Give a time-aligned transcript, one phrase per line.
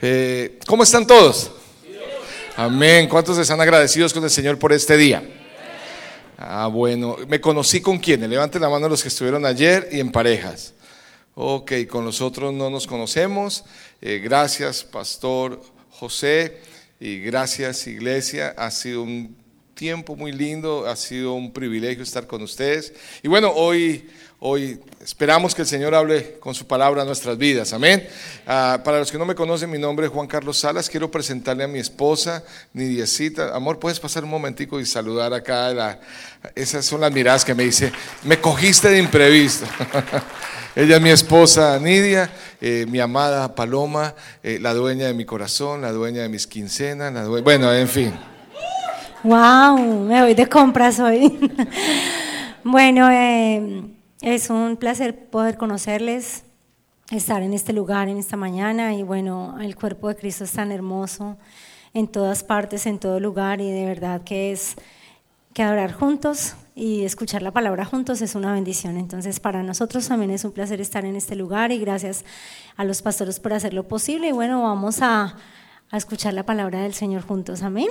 [0.00, 1.50] Eh, ¿Cómo están todos?
[2.56, 3.08] Amén.
[3.08, 5.22] ¿Cuántos están agradecidos con el Señor por este día?
[6.36, 7.16] Ah, bueno.
[7.26, 8.28] ¿Me conocí con quiénes?
[8.28, 10.72] Levanten la mano los que estuvieron ayer y en parejas.
[11.34, 13.64] Ok, con nosotros no nos conocemos.
[14.00, 15.60] Eh, gracias, Pastor
[15.90, 16.60] José,
[17.00, 18.54] y gracias, Iglesia.
[18.56, 19.36] Ha sido un
[19.78, 22.92] tiempo muy lindo, ha sido un privilegio estar con ustedes.
[23.22, 24.04] Y bueno, hoy
[24.40, 27.72] Hoy esperamos que el Señor hable con su palabra a nuestras vidas.
[27.72, 28.08] Amén.
[28.46, 30.88] Ah, para los que no me conocen, mi nombre es Juan Carlos Salas.
[30.88, 33.52] Quiero presentarle a mi esposa, Nidiecita.
[33.52, 35.70] Amor, ¿puedes pasar un momentico y saludar acá?
[35.70, 35.98] La,
[36.54, 37.90] esas son las miradas que me dice,
[38.22, 39.66] me cogiste de imprevisto.
[40.76, 45.82] Ella es mi esposa Nidia, eh, mi amada Paloma, eh, la dueña de mi corazón,
[45.82, 48.37] la dueña de mis quincenas, la bueno, en fin.
[49.24, 51.36] Wow, me voy de compras hoy.
[52.62, 53.82] bueno, eh,
[54.20, 56.44] es un placer poder conocerles,
[57.10, 60.70] estar en este lugar, en esta mañana y bueno, el cuerpo de Cristo es tan
[60.70, 61.36] hermoso
[61.94, 64.76] en todas partes, en todo lugar y de verdad que es
[65.52, 68.96] que adorar juntos y escuchar la palabra juntos es una bendición.
[68.98, 72.24] Entonces, para nosotros también es un placer estar en este lugar y gracias
[72.76, 74.28] a los pastores por hacerlo posible.
[74.28, 75.34] Y bueno, vamos a
[75.90, 77.88] a escuchar la palabra del Señor juntos, amén.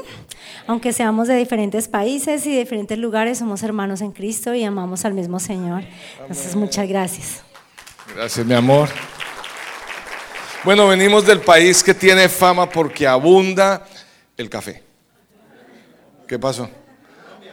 [0.67, 5.13] Aunque seamos de diferentes países y diferentes lugares, somos hermanos en Cristo y amamos al
[5.13, 5.83] mismo Señor.
[6.19, 7.41] Entonces, muchas gracias.
[8.15, 8.89] Gracias, mi amor.
[10.63, 13.85] Bueno, venimos del país que tiene fama porque abunda
[14.35, 14.83] el café.
[16.27, 16.69] ¿Qué pasó?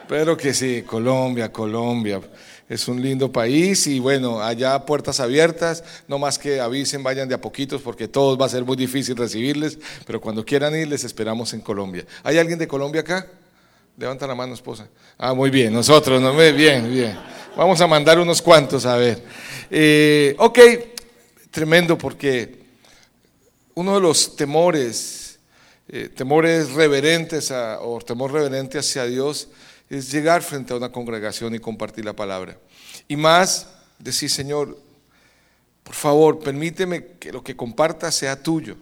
[0.07, 2.21] Pero que sí, Colombia, Colombia
[2.67, 7.35] es un lindo país y bueno, allá puertas abiertas, no más que avisen, vayan de
[7.35, 11.03] a poquitos porque todos va a ser muy difícil recibirles, pero cuando quieran ir les
[11.03, 12.05] esperamos en Colombia.
[12.23, 13.27] ¿Hay alguien de Colombia acá?
[13.97, 14.89] Levanta la mano, esposa.
[15.17, 16.35] Ah, muy bien, nosotros, ¿no?
[16.35, 17.17] Bien, bien.
[17.55, 19.23] Vamos a mandar unos cuantos a ver.
[19.69, 20.59] Eh, ok,
[21.51, 22.65] tremendo porque
[23.75, 25.39] uno de los temores,
[25.87, 29.47] eh, temores reverentes o temor reverente hacia Dios,
[29.89, 32.57] es llegar frente a una congregación y compartir la palabra.
[33.07, 33.67] Y más,
[33.99, 34.77] decir, Señor,
[35.83, 38.75] por favor, permíteme que lo que comparta sea tuyo,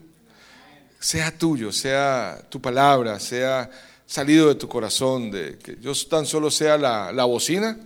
[1.00, 3.70] sea tuyo, sea tu palabra, sea
[4.06, 7.78] salido de tu corazón, de que yo tan solo sea la, bocina,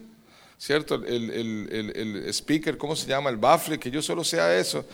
[0.59, 0.95] ¿cierto?
[0.95, 3.29] El, el, speaker, ¿cómo se llama?
[3.31, 4.85] El baffle, que yo solo sea eso.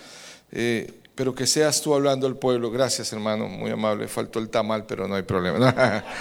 [0.51, 2.71] Eh, pero que seas tú hablando al pueblo.
[2.71, 4.07] Gracias, hermano, muy amable.
[4.07, 6.03] Faltó el tamal, pero no hay problema.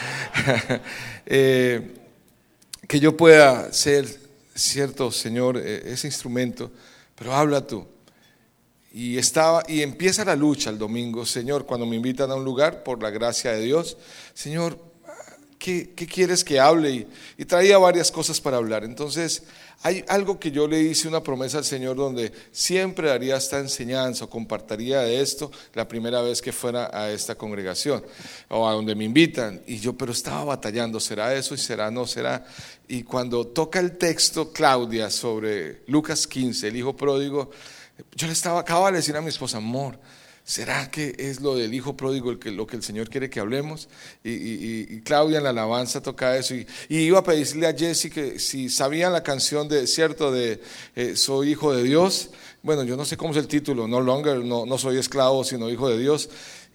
[1.25, 1.94] Eh,
[2.88, 4.06] que yo pueda ser,
[4.54, 6.70] cierto, Señor, eh, ese instrumento,
[7.14, 7.86] pero habla tú.
[8.92, 12.82] Y, estaba, y empieza la lucha el domingo, Señor, cuando me invitan a un lugar,
[12.82, 13.97] por la gracia de Dios,
[14.34, 14.78] Señor,
[15.58, 17.06] ¿qué, quieres que hable?
[17.38, 18.84] y traía varias cosas para hablar.
[18.84, 19.44] Entonces,
[19.82, 24.25] hay algo que yo le hice una promesa al Señor donde siempre haría esta enseñanza
[24.25, 28.04] o compartiría de esto la primera vez que fuera a esta congregación
[28.48, 29.60] o a donde me invitan.
[29.66, 32.44] Y yo, pero estaba batallando, ¿será eso y será no será?
[32.87, 37.50] Y cuando toca el texto Claudia sobre Lucas 15, el hijo pródigo,
[38.14, 39.99] yo le estaba, acababa de decir a mi esposa, amor,
[40.44, 43.88] ¿Será que es lo del hijo pródigo que, lo que el Señor quiere que hablemos?
[44.25, 46.54] Y, Claudia en la alabanza toca eso.
[46.54, 50.60] Y, iba a pedirle a Jesse que si sabían la canción de, cierto, de
[50.97, 52.31] eh, Soy hijo de Dios.
[52.62, 55.70] Bueno, yo no sé cómo es el título, no longer, no, no soy esclavo, sino
[55.70, 56.28] hijo de Dios.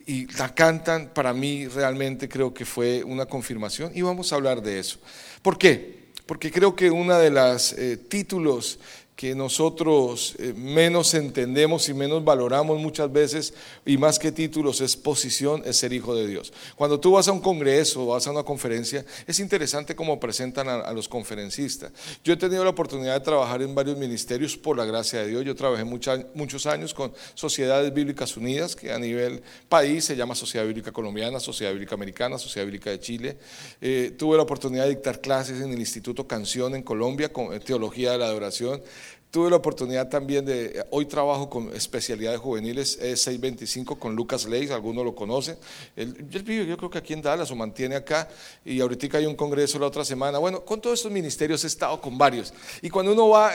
[0.05, 3.91] Y la cantan, para mí realmente creo que fue una confirmación.
[3.93, 4.97] Y vamos a hablar de eso.
[5.41, 6.07] ¿Por qué?
[6.25, 8.79] Porque creo que uno de los eh, títulos
[9.17, 13.51] que nosotros eh, menos entendemos y menos valoramos muchas veces,
[13.83, 16.53] y más que títulos, es posición, es ser hijo de Dios.
[16.75, 20.69] Cuando tú vas a un congreso o vas a una conferencia, es interesante cómo presentan
[20.69, 21.91] a, los conferencistas.
[22.23, 25.43] Yo he tenido la oportunidad de trabajar en varios ministerios por la gracia de Dios.
[25.43, 30.67] Yo trabajé muchos años con Sociedades Bíblicas Unidas, que a nivel país se llama Sociedad
[30.67, 33.37] Bíblica Colombiana, Sociedad Bíblica Americana, Sociedad Bíblica de Chile.
[33.81, 37.59] Eh, tuve la oportunidad de dictar clases en el Instituto Canción en Colombia, con eh,
[37.59, 38.79] Teología de la Adoración.
[39.29, 45.03] Tuve la oportunidad también de, hoy trabajo con especialidades juveniles 625 con Lucas Leis, algunos
[45.03, 45.57] lo conocen.
[45.97, 46.13] Él,
[46.45, 48.29] vive, yo creo que aquí en Dallas o mantiene acá,
[48.63, 50.37] y ahorita hay un congreso la otra semana.
[50.37, 52.53] Bueno, con todos estos ministerios he estado con varios.
[52.81, 53.51] Y cuando uno va,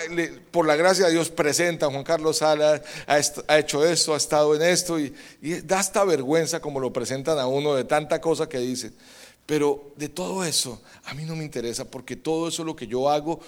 [0.50, 4.60] por la gracia de Dios, presenta, Juan Carlos Salas ha, hecho esto, ha estado en
[4.60, 8.58] esto, y, y da esta vergüenza como lo presentan a uno de tanta cosa que
[8.58, 8.94] dicen.
[9.46, 12.86] Pero de todo eso, a mí no me interesa, porque todo eso es lo que
[12.86, 13.40] yo hago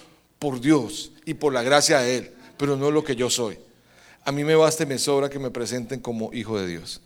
[0.44, 3.58] por Dios y por la gracia de Él, pero no lo que yo soy.
[4.26, 7.00] A mí me basta y me sobra que me presenten como hijo de Dios.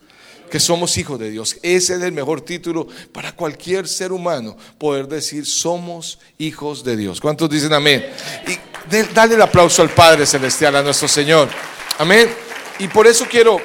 [0.51, 1.57] Que somos hijos de Dios.
[1.63, 7.21] Ese es el mejor título para cualquier ser humano, poder decir somos hijos de Dios.
[7.21, 8.05] ¿Cuántos dicen amén?
[8.49, 11.49] Y dale el aplauso al Padre Celestial, a nuestro Señor.
[11.97, 12.29] Amén.
[12.81, 13.61] Y por eso quiero,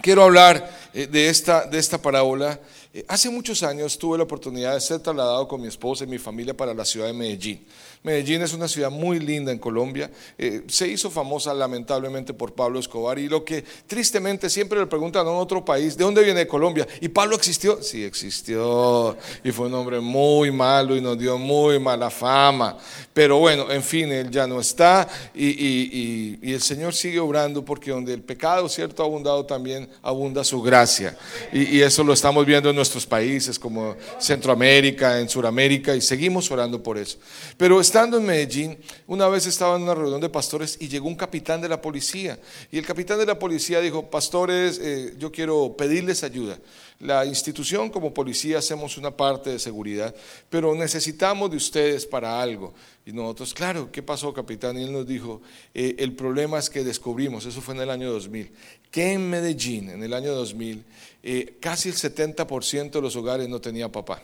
[0.00, 2.58] quiero hablar eh, de esta, de esta parábola,
[2.94, 6.18] eh, hace muchos años tuve la oportunidad de ser trasladado con mi esposa y mi
[6.18, 7.64] familia para la ciudad de Medellín.
[8.02, 10.10] Medellín es una ciudad muy linda en Colombia.
[10.36, 15.24] Eh, se hizo famosa lamentablemente por Pablo Escobar y lo que tristemente siempre le preguntan
[15.26, 16.86] a otro país, ¿de dónde viene Colombia?
[17.00, 17.80] ¿Y Pablo existió?
[17.80, 19.16] Sí, existió.
[19.44, 22.76] Y fue un hombre muy malo y nos dio muy mala fama.
[23.14, 28.12] Pero bueno, en fin, él ya no está y, el Señor sigue obrando porque donde
[28.12, 31.16] el pecado, cierto, ha abundado también abunda su gracia.
[31.52, 36.82] Y, eso lo estamos viendo en nuestros países como Centroamérica, en Sudamérica y seguimos orando
[36.82, 37.18] por eso.
[37.56, 41.14] Pero estando en Medellín, una vez estaba en una reunión de pastores y llegó un
[41.14, 42.38] capitán de la policía.
[42.70, 46.58] Y el capitán de la policía dijo, pastores, eh, yo quiero pedirles ayuda.
[47.00, 50.14] La institución como policía hacemos una parte de seguridad,
[50.48, 52.72] pero necesitamos de ustedes para algo.
[53.04, 54.78] Y nosotros, claro, ¿qué pasó, capitán?
[54.78, 55.42] Y él nos dijo,
[55.74, 58.50] eh, el problema es que descubrimos, eso fue en el año 2000,
[58.90, 60.82] que en Medellín, en el año 2000,
[61.22, 64.22] eh, casi el 70% de los hogares no tenía papá.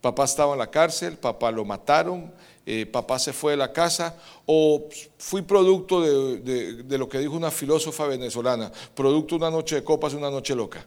[0.00, 2.32] Papá estaba en la cárcel, papá lo mataron,
[2.66, 4.16] eh, papá se fue de la casa,
[4.46, 4.88] o
[5.18, 10.14] fui producto de, lo que dijo una filósofa venezolana, producto de una noche de copas,
[10.14, 10.84] una noche loca.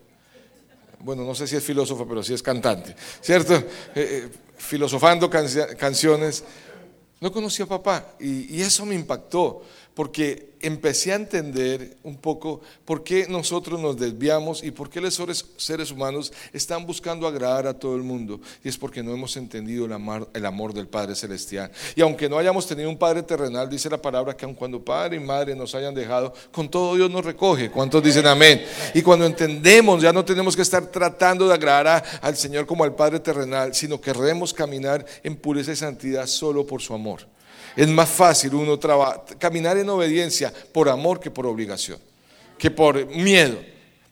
[0.99, 3.53] Bueno, no sé si es filósofa, pero sí es cantante, ¿cierto?
[3.53, 3.63] Eh,
[3.95, 6.43] eh, filosofando canciones.
[7.19, 9.63] No conocía a papá y eso me impactó,
[9.97, 15.19] porque empecé a entender un poco por qué nosotros nos desviamos y por qué los
[15.57, 18.39] seres humanos están buscando agradar a todo el mundo.
[18.63, 21.71] Y es porque no hemos entendido el amor, el amor del Padre Celestial.
[21.95, 25.17] Y aunque no hayamos tenido un Padre terrenal, dice la palabra que aun cuando Padre
[25.17, 27.71] y Madre nos hayan dejado, con todo Dios nos recoge.
[27.71, 28.63] ¿Cuántos dicen amén?
[28.93, 32.93] Y cuando entendemos, ya no tenemos que estar tratando de agradar al Señor como al
[32.93, 37.36] Padre terrenal, sino que queremos caminar en pureza y santidad solo por su amor.
[37.77, 38.79] Es más fácil uno
[39.37, 41.99] caminar en obediencia por amor que por obligación,
[42.57, 43.57] que por miedo.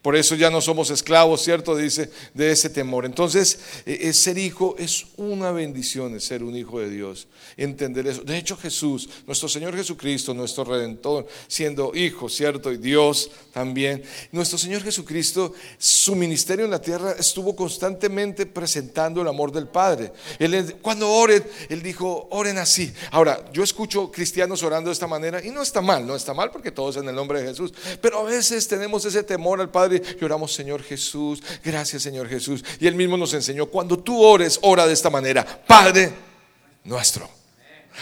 [0.05, 1.75] Por eso ya no somos esclavos, ¿cierto?
[1.75, 3.05] Dice, de ese temor.
[3.05, 3.57] Entonces,
[3.87, 7.27] e, ser hijo es una bendición, ser un hijo de Dios.
[7.57, 8.21] Entender eso.
[8.21, 12.71] De hecho, Jesús, nuestro Señor Jesucristo, nuestro Redentor, siendo hijo, ¿cierto?
[12.71, 14.03] Y Dios también.
[14.31, 20.13] Nuestro Señor Jesucristo, su ministerio en la tierra estuvo constantemente presentando el amor del Padre.
[20.37, 22.93] Él, cuando oren, Él dijo, oren así.
[23.09, 26.51] Ahora, yo escucho cristianos orando de esta manera y no está mal, no está mal
[26.51, 27.73] porque todos en el nombre de Jesús.
[27.99, 32.63] Pero a veces tenemos ese temor al Padre y oramos, Señor Jesús, gracias Señor Jesús.
[32.79, 36.13] Y Él mismo nos enseñó, cuando tú ores, ora de esta manera, Padre
[36.83, 37.29] nuestro.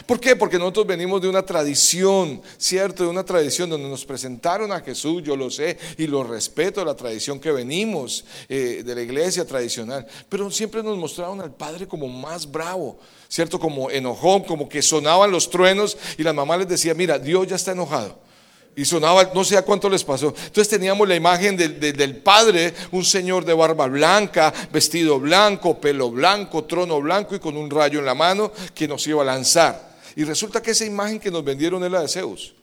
[0.07, 0.36] ¿Por qué?
[0.36, 3.04] Porque nosotros venimos de una tradición, ¿cierto?
[3.04, 6.95] De una tradición donde nos presentaron a Jesús, yo lo sé y lo respeto, la
[6.95, 12.07] tradición que venimos eh, de la iglesia tradicional, pero siempre nos mostraron al Padre como
[12.07, 12.98] más bravo,
[13.30, 13.60] ¿cierto?
[13.60, 17.56] Como enojón, como que sonaban los truenos y la mamá les decía, mira, Dios ya
[17.56, 18.18] está enojado.
[18.75, 20.34] Y sonaba, no sé a cuánto les pasó.
[20.36, 26.64] Entonces teníamos la imagen del, padre, un señor de barba blanca, vestido blanco, pelo blanco,
[26.64, 29.94] trono blanco y con un rayo en la mano que nos iba a lanzar.
[30.16, 32.56] Y resulta que esa imagen que nos vendieron era de Zeus.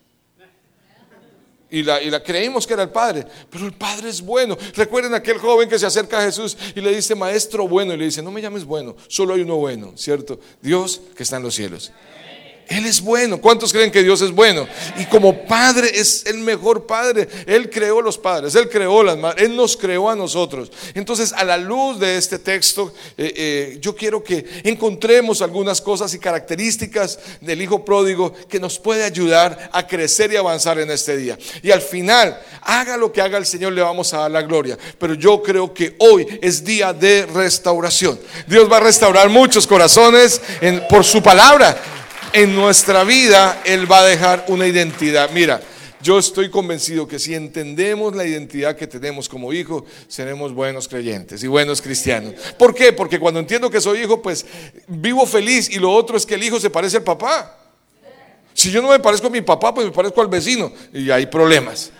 [1.72, 4.58] Y la, y la, creímos que era el Padre, pero el Padre es bueno.
[4.74, 8.06] Recuerden aquel joven que se acerca a Jesús y le dice, Maestro bueno, y le
[8.06, 10.40] dice, no me llames bueno, solo hay uno bueno, ¿cierto?
[10.60, 11.92] Dios que está en los cielos.
[12.70, 13.40] Él es bueno.
[13.40, 14.66] ¿Cuántos creen que Dios es bueno?
[14.96, 17.28] Y como padre es el mejor padre.
[17.46, 20.70] Él creó los padres, Él creó las Él nos creó a nosotros.
[20.94, 26.14] Entonces, a la luz de este texto, eh, eh, yo quiero que encontremos algunas cosas
[26.14, 31.16] y características del Hijo Pródigo que nos puede ayudar a crecer y avanzar en este
[31.16, 31.36] día.
[31.64, 34.78] Y al final, haga lo que haga el Señor, le vamos a dar la gloria.
[34.96, 38.16] Pero yo creo que hoy es día de restauración.
[38.46, 40.40] Dios va a restaurar muchos corazones
[40.88, 41.76] por su palabra
[42.32, 45.30] en nuestra vida Él va a dejar una identidad.
[45.30, 45.60] Mira,
[46.02, 51.42] yo estoy convencido que si entendemos la identidad que tenemos como hijo, seremos buenos creyentes
[51.42, 52.34] y buenos cristianos.
[52.58, 52.92] ¿Por qué?
[52.92, 54.46] Porque cuando entiendo que soy hijo, pues
[54.86, 57.58] vivo feliz y lo otro es que el hijo se parece al papá.
[58.54, 61.26] Si yo no me parezco a mi papá, pues me parezco al vecino y hay
[61.26, 61.90] problemas.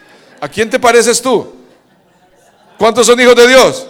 [0.41, 1.55] ¿A quién te pareces tú?
[2.79, 3.87] ¿Cuántos son hijos de Dios?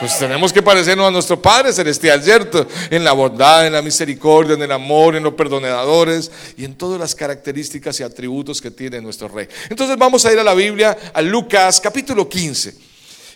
[0.00, 2.66] Pues tenemos que parecernos a nuestro Padre Celestial, ¿cierto?
[2.88, 6.98] En la bondad, en la misericordia, en el amor, en los perdonadores y en todas
[6.98, 9.46] las características y atributos que tiene nuestro Rey.
[9.68, 12.89] Entonces vamos a ir a la Biblia, a Lucas capítulo 15.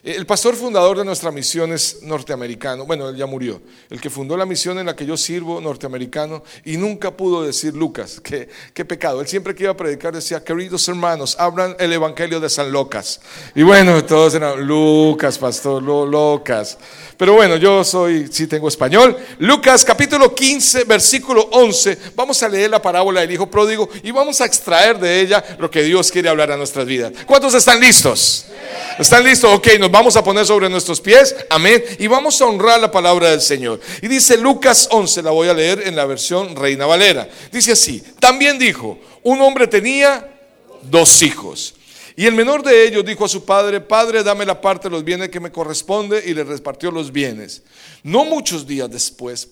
[0.04, 4.36] El pastor fundador de nuestra misión es norteamericano, bueno, él ya murió, el que fundó
[4.36, 8.84] la misión en la que yo sirvo, norteamericano, y nunca pudo decir Lucas, qué, qué
[8.84, 9.22] pecado.
[9.22, 13.22] Él siempre que iba a predicar decía, queridos hermanos, hablan el Evangelio de San Lucas.
[13.54, 16.76] Y bueno, todos eran, Lucas, pastor, Lucas.
[17.16, 19.16] Pero bueno, yo soy, sí tengo español.
[19.38, 24.40] Lucas capítulo 15, versículo 11, vamos a leer la parábola del Hijo Pródigo y vamos
[24.40, 27.12] a extraer de ella lo que Dios quiere hablar a nuestras vidas.
[27.26, 28.46] ¿Cuántos están listos?
[28.98, 29.52] ¿Están listos?
[29.52, 31.34] Ok, nos vamos a poner sobre nuestros pies.
[31.50, 31.84] Amén.
[31.98, 33.80] Y vamos a honrar la palabra del Señor.
[34.02, 37.28] Y dice Lucas 11, la voy a leer en la versión Reina Valera.
[37.52, 40.28] Dice así, también dijo, un hombre tenía
[40.82, 41.74] dos hijos.
[42.16, 45.04] Y el menor de ellos dijo a su padre, Padre, dame la parte de los
[45.04, 47.62] bienes que me corresponde, y le repartió los bienes.
[48.02, 49.48] No muchos días después,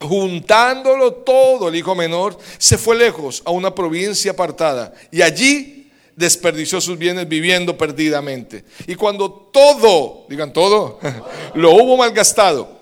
[0.00, 6.80] juntándolo todo, el hijo menor se fue lejos a una provincia apartada, y allí desperdició
[6.80, 8.64] sus bienes viviendo perdidamente.
[8.86, 10.98] Y cuando todo, digan todo,
[11.54, 12.76] lo hubo malgastado,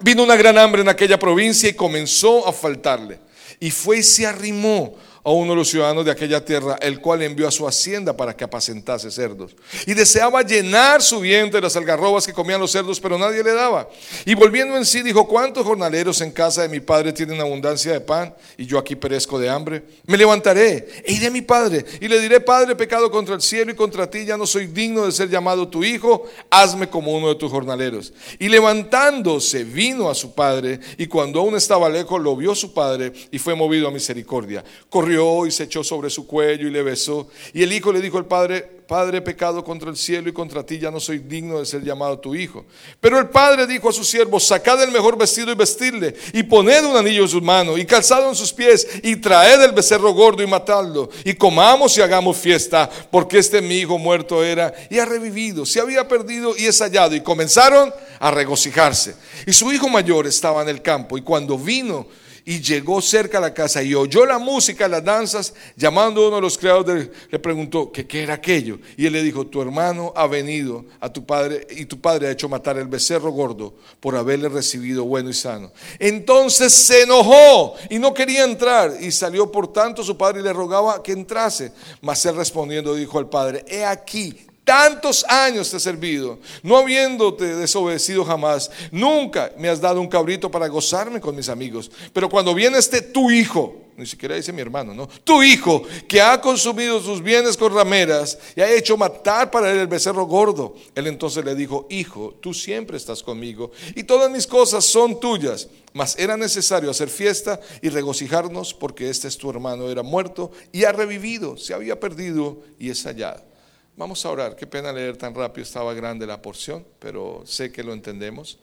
[0.00, 3.18] vino una gran hambre en aquella provincia y comenzó a faltarle.
[3.58, 7.22] Y fue y se arrimó a uno de los ciudadanos de aquella tierra, el cual
[7.22, 9.56] envió a su hacienda para que apacentase cerdos.
[9.86, 13.52] Y deseaba llenar su vientre de las algarrobas que comían los cerdos, pero nadie le
[13.52, 13.88] daba.
[14.26, 18.00] Y volviendo en sí, dijo, ¿cuántos jornaleros en casa de mi padre tienen abundancia de
[18.02, 19.82] pan y yo aquí perezco de hambre?
[20.04, 23.70] Me levantaré e iré a mi padre y le diré, Padre, pecado contra el cielo
[23.70, 27.28] y contra ti, ya no soy digno de ser llamado tu hijo, hazme como uno
[27.28, 28.12] de tus jornaleros.
[28.38, 33.12] Y levantándose, vino a su padre y cuando aún estaba lejos, lo vio su padre
[33.30, 34.62] y fue movido a misericordia.
[34.90, 35.13] Corrió
[35.46, 37.28] y se echó sobre su cuello y le besó.
[37.52, 40.78] Y el hijo le dijo al padre, Padre, pecado contra el cielo y contra ti,
[40.78, 42.66] ya no soy digno de ser llamado tu hijo.
[43.00, 46.84] Pero el padre dijo a su siervo, sacad el mejor vestido y vestirle, y poned
[46.84, 50.42] un anillo en sus manos, y calzado en sus pies, y traed el becerro gordo
[50.42, 55.06] y matadlo, y comamos y hagamos fiesta, porque este mi hijo muerto era y ha
[55.06, 57.14] revivido, se había perdido y es hallado.
[57.14, 59.14] Y comenzaron a regocijarse.
[59.46, 62.06] Y su hijo mayor estaba en el campo, y cuando vino,
[62.44, 66.36] y llegó cerca a la casa y oyó la música, las danzas, llamando a uno
[66.36, 66.86] de los criados,
[67.30, 68.78] le preguntó qué era aquello.
[68.96, 72.30] Y él le dijo, tu hermano ha venido a tu padre y tu padre ha
[72.30, 75.72] hecho matar el becerro gordo por haberle recibido bueno y sano.
[75.98, 80.52] Entonces se enojó y no quería entrar y salió por tanto su padre y le
[80.52, 81.72] rogaba que entrase.
[82.02, 87.54] Mas él respondiendo dijo al padre, he aquí, Tantos años te he servido, no habiéndote
[87.54, 88.70] desobedecido jamás.
[88.90, 91.90] Nunca me has dado un cabrito para gozarme con mis amigos.
[92.14, 95.06] Pero cuando viene este tu hijo, ni siquiera dice mi hermano, ¿no?
[95.22, 99.78] Tu hijo que ha consumido sus bienes con rameras y ha hecho matar para él
[99.80, 100.74] el becerro gordo.
[100.94, 105.68] Él entonces le dijo, hijo, tú siempre estás conmigo y todas mis cosas son tuyas.
[105.92, 110.84] Mas era necesario hacer fiesta y regocijarnos porque este es tu hermano, era muerto y
[110.84, 113.53] ha revivido, se había perdido y es hallado.
[113.96, 114.56] Vamos a orar.
[114.56, 118.58] Qué pena leer tan rápido, estaba grande la porción, pero sé que lo entendemos.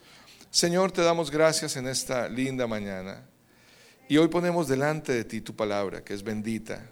[0.50, 3.26] Señor, te damos gracias en esta linda mañana.
[4.10, 6.86] Y hoy ponemos delante de ti tu palabra, que es bendita.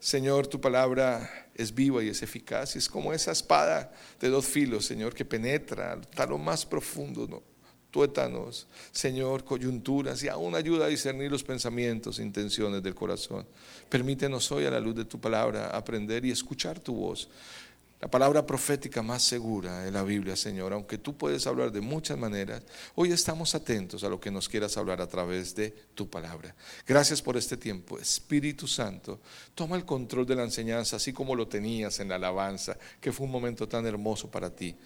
[0.00, 2.74] Señor, tu palabra es viva y es eficaz.
[2.74, 7.26] Y es como esa espada de dos filos, Señor, que penetra hasta lo más profundo,
[7.28, 7.42] ¿no?
[7.90, 13.46] Tuétanos, Señor, coyunturas y aún ayuda a discernir los pensamientos intenciones del corazón.
[13.88, 17.28] Permítenos hoy a la luz de tu palabra aprender y escuchar tu voz.
[18.00, 22.16] La palabra profética más segura en la Biblia, Señor, aunque tú puedes hablar de muchas
[22.16, 22.62] maneras,
[22.94, 26.54] hoy estamos atentos a lo que nos quieras hablar a través de tu palabra.
[26.86, 27.98] Gracias por este tiempo.
[27.98, 29.18] Espíritu Santo,
[29.52, 33.26] toma el control de la enseñanza, así como lo tenías en la alabanza, que fue
[33.26, 34.76] un momento tan hermoso para ti.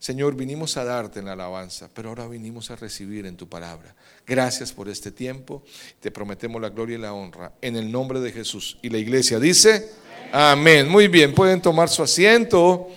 [0.00, 3.94] Señor, vinimos a darte en la alabanza, pero ahora vinimos a recibir en tu palabra.
[4.26, 5.62] Gracias por este tiempo.
[6.00, 8.78] Te prometemos la gloria y la honra en el nombre de Jesús.
[8.82, 9.88] Y la iglesia dice...
[10.32, 10.88] Amén.
[10.88, 12.88] Muy bien, pueden tomar su asiento.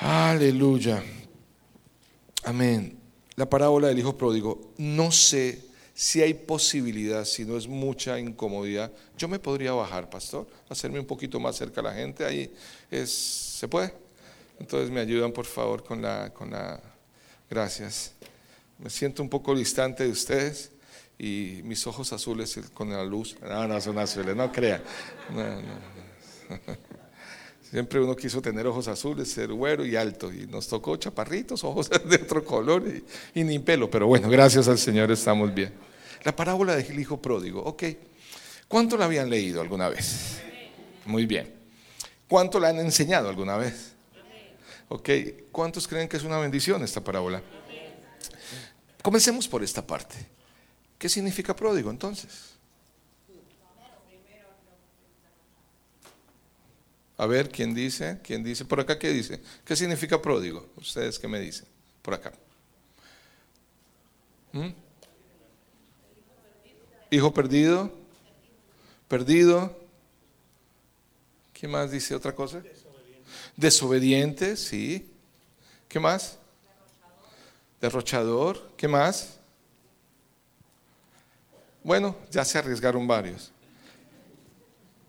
[0.00, 1.02] Aleluya.
[2.44, 2.98] Amén.
[3.36, 4.72] La parábola del hijo pródigo.
[4.78, 5.62] No sé
[5.94, 8.90] si hay posibilidad, si no es mucha incomodidad.
[9.18, 12.24] Yo me podría bajar, pastor, hacerme un poquito más cerca a la gente.
[12.24, 12.52] Ahí
[12.90, 14.01] es, ¿se puede?
[14.62, 16.80] Entonces me ayudan, por favor, con la, con la.
[17.50, 18.12] Gracias.
[18.78, 20.70] Me siento un poco distante de ustedes
[21.18, 23.36] y mis ojos azules con la luz.
[23.42, 24.80] No, no son azules, no crea.
[27.72, 31.90] Siempre uno quiso tener ojos azules, ser güero y alto, y nos tocó chaparritos, ojos
[32.08, 33.04] de otro color y,
[33.40, 35.72] y ni pelo, pero bueno, gracias al Señor estamos bien.
[36.22, 37.82] La parábola del hijo pródigo, ok.
[38.68, 40.40] ¿Cuánto la habían leído alguna vez?
[41.04, 41.52] Muy bien.
[42.28, 43.91] ¿Cuánto la han enseñado alguna vez?
[44.92, 45.08] Ok.
[45.50, 47.42] ¿Cuántos creen que es una bendición esta parábola?
[49.00, 50.16] Comencemos por esta parte.
[50.98, 52.50] ¿Qué significa pródigo entonces?
[57.16, 58.20] A ver, ¿quién dice?
[58.22, 58.66] ¿Quién dice?
[58.66, 59.40] Por acá, ¿qué dice?
[59.64, 60.68] ¿Qué significa pródigo?
[60.76, 61.66] Ustedes, ¿qué me dicen?
[62.02, 62.32] Por acá.
[64.52, 64.68] ¿Mm?
[67.10, 67.90] Hijo perdido.
[69.08, 69.74] Perdido.
[71.54, 72.62] ¿Qué más dice otra cosa?
[73.56, 75.10] Desobediente, sí.
[75.88, 76.38] ¿Qué más?
[77.80, 78.72] Derrochador.
[78.76, 79.38] ¿Qué más?
[81.84, 83.52] Bueno, ya se arriesgaron varios.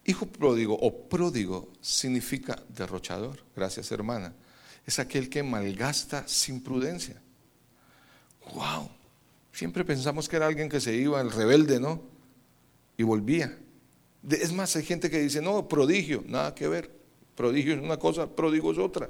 [0.05, 3.39] Hijo pródigo o pródigo significa derrochador.
[3.55, 4.33] Gracias, hermana.
[4.85, 7.21] Es aquel que malgasta sin prudencia.
[8.53, 8.89] ¡Wow!
[9.53, 12.01] Siempre pensamos que era alguien que se iba, el rebelde, ¿no?
[12.97, 13.57] Y volvía.
[14.29, 17.02] Es más, hay gente que dice, no, prodigio, nada que ver.
[17.35, 19.09] Prodigio es una cosa, pródigo es otra.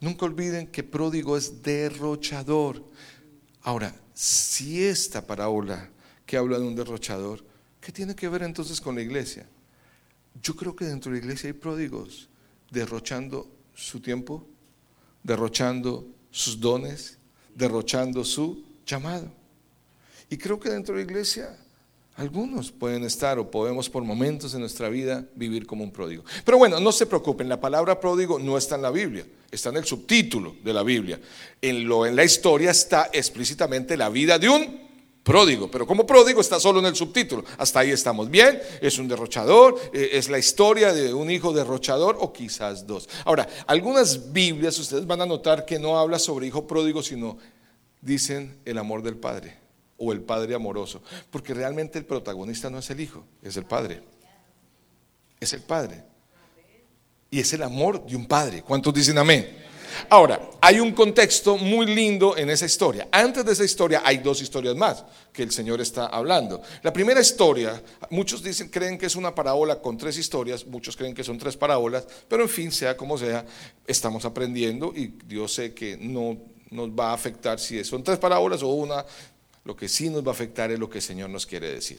[0.00, 2.82] Nunca olviden que pródigo es derrochador.
[3.62, 5.90] Ahora, si esta parábola
[6.24, 7.44] que habla de un derrochador,
[7.80, 9.46] ¿qué tiene que ver entonces con la iglesia?
[10.42, 12.28] Yo creo que dentro de la iglesia hay pródigos
[12.70, 14.46] derrochando su tiempo,
[15.22, 17.18] derrochando sus dones,
[17.54, 19.32] derrochando su llamado.
[20.28, 21.56] Y creo que dentro de la iglesia
[22.16, 26.24] algunos pueden estar o podemos por momentos en nuestra vida vivir como un pródigo.
[26.44, 29.76] Pero bueno, no se preocupen, la palabra pródigo no está en la Biblia, está en
[29.76, 31.20] el subtítulo de la Biblia.
[31.60, 34.86] En, lo, en la historia está explícitamente la vida de un
[35.22, 37.44] pródigo, pero como pródigo está solo en el subtítulo.
[37.58, 42.16] Hasta ahí estamos bien, es un derrochador, eh, es la historia de un hijo derrochador
[42.18, 43.10] o quizás dos.
[43.26, 47.36] Ahora, algunas Biblias ustedes van a notar que no habla sobre hijo pródigo, sino
[48.00, 49.65] dicen el amor del padre
[49.98, 54.02] o el padre amoroso, porque realmente el protagonista no es el hijo, es el padre.
[55.40, 56.02] Es el padre.
[57.30, 58.62] Y es el amor de un padre.
[58.62, 59.64] ¿Cuántos dicen amén?
[60.08, 63.08] Ahora, hay un contexto muy lindo en esa historia.
[63.10, 66.62] Antes de esa historia hay dos historias más que el Señor está hablando.
[66.82, 71.14] La primera historia, muchos dicen, creen que es una parábola con tres historias, muchos creen
[71.14, 73.44] que son tres parábolas, pero en fin, sea como sea,
[73.86, 76.36] estamos aprendiendo y Dios sé que no
[76.70, 79.04] nos va a afectar si son tres parábolas o una,
[79.66, 81.98] lo que sí nos va a afectar es lo que el Señor nos quiere decir.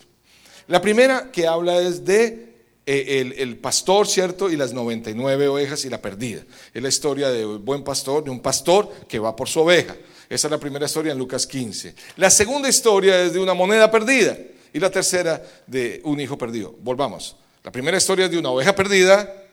[0.67, 2.55] La primera que habla es de
[2.85, 4.49] eh, el, pastor, ¿cierto?
[4.49, 6.43] Y las 99 ovejas y la perdida.
[6.73, 9.97] Es la historia de un buen pastor, de un pastor que va por su oveja.
[10.29, 11.93] Esa es la primera historia en Lucas 15.
[12.15, 14.37] La segunda historia es de una moneda perdida.
[14.71, 16.73] Y la tercera de un hijo perdido.
[16.79, 17.35] Volvamos.
[17.65, 19.43] La primera historia es de una oveja perdida.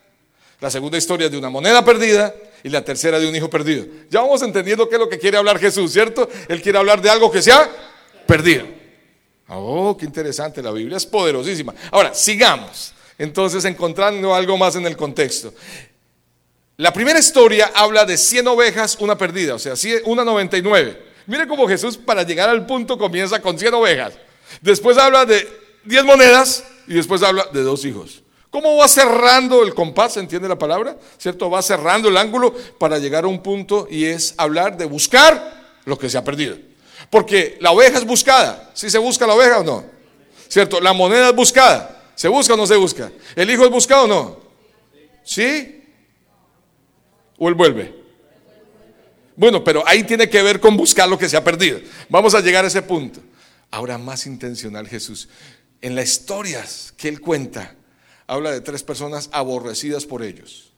[0.60, 2.32] La segunda historia es de una moneda perdida.
[2.62, 3.86] Y la tercera de un hijo perdido.
[4.08, 6.28] Ya vamos entendiendo qué es lo que quiere hablar Jesús, ¿cierto?
[6.48, 7.68] Él quiere hablar de algo que sea
[8.26, 8.66] perdido.
[9.48, 11.74] Oh, qué interesante, la Biblia es poderosísima.
[11.90, 12.92] Ahora, sigamos.
[13.18, 15.52] Entonces, encontrando algo más en el contexto.
[16.76, 19.74] La primera historia habla de 100 ovejas, una perdida, o sea,
[20.06, 21.14] una 99.
[21.26, 24.14] Mire cómo Jesús para llegar al punto comienza con 100 ovejas.
[24.60, 25.48] Después habla de
[25.84, 28.22] 10 monedas y después habla de dos hijos.
[28.50, 30.16] ¿Cómo va cerrando el compás?
[30.16, 30.96] ¿Entiende la palabra?
[31.18, 31.50] ¿Cierto?
[31.50, 35.98] Va cerrando el ángulo para llegar a un punto y es hablar de buscar lo
[35.98, 36.56] que se ha perdido.
[37.10, 38.70] Porque la oveja es buscada.
[38.74, 39.84] ¿Sí se busca la oveja o no?
[40.48, 40.80] ¿Cierto?
[40.80, 42.02] La moneda es buscada.
[42.14, 43.10] ¿Se busca o no se busca?
[43.34, 44.40] ¿El hijo es buscado o no?
[45.24, 45.82] ¿Sí?
[47.38, 48.04] ¿O él vuelve?
[49.36, 51.80] Bueno, pero ahí tiene que ver con buscar lo que se ha perdido.
[52.08, 53.20] Vamos a llegar a ese punto.
[53.70, 55.28] Ahora más intencional Jesús.
[55.80, 57.74] En las historias que él cuenta,
[58.26, 60.72] habla de tres personas aborrecidas por ellos.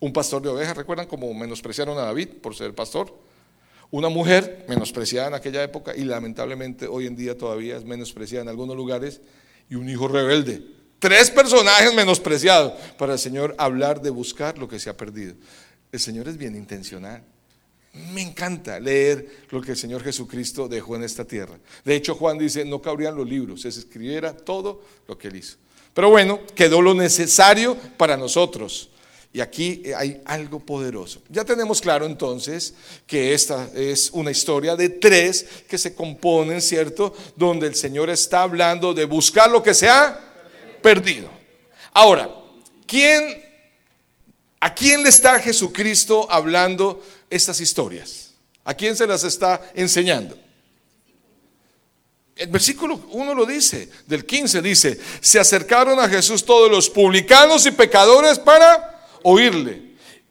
[0.00, 3.16] Un pastor de ovejas, ¿recuerdan cómo menospreciaron a David por ser pastor?
[3.90, 8.48] Una mujer menospreciada en aquella época y lamentablemente hoy en día todavía es menospreciada en
[8.48, 9.20] algunos lugares
[9.70, 10.62] y un hijo rebelde.
[10.98, 15.34] Tres personajes menospreciados para el Señor hablar de buscar lo que se ha perdido.
[15.92, 17.22] El Señor es bien intencional.
[18.12, 21.58] Me encanta leer lo que el Señor Jesucristo dejó en esta tierra.
[21.84, 25.56] De hecho, Juan dice, no cabrían los libros, se escribiera todo lo que él hizo.
[25.94, 28.90] Pero bueno, quedó lo necesario para nosotros.
[29.32, 31.20] Y aquí hay algo poderoso.
[31.28, 32.74] Ya tenemos claro entonces
[33.06, 37.14] que esta es una historia de tres que se componen, ¿cierto?
[37.36, 40.18] Donde el Señor está hablando de buscar lo que se ha
[40.82, 41.28] perdido.
[41.92, 42.30] Ahora,
[42.86, 43.42] ¿quién,
[44.60, 48.32] ¿a quién le está Jesucristo hablando estas historias?
[48.64, 50.36] ¿A quién se las está enseñando?
[52.36, 57.64] El versículo 1 lo dice, del 15 dice, se acercaron a Jesús todos los publicanos
[57.64, 58.95] y pecadores para
[59.26, 59.82] oírle.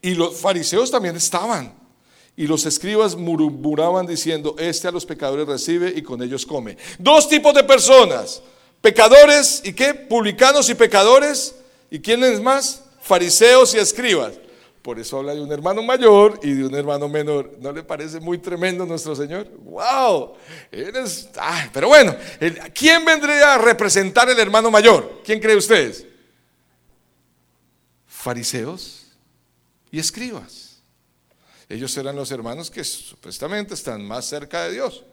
[0.02, 1.74] Y los fariseos también estaban.
[2.38, 6.78] Y los escribas murmuraban diciendo, este a los pecadores recibe y con ellos come.
[6.98, 8.42] Dos tipos de personas,
[8.82, 11.56] pecadores y qué, publicanos y pecadores.
[11.90, 12.84] ¿Y quiénes más?
[13.02, 14.34] Fariseos y escribas.
[14.82, 17.52] Por eso habla de un hermano mayor y de un hermano menor.
[17.60, 19.48] ¿No le parece muy tremendo nuestro Señor?
[19.64, 20.34] ¡Wow!
[20.72, 21.30] Eres,
[21.74, 22.16] pero bueno,
[22.74, 25.22] ¿quién vendría a representar el hermano mayor?
[25.26, 26.06] ¿Quién cree ustedes?
[28.26, 29.04] Fariseos
[29.92, 30.80] y escribas.
[31.70, 35.04] Ellos eran los hermanos que supuestamente están más cerca de Dios.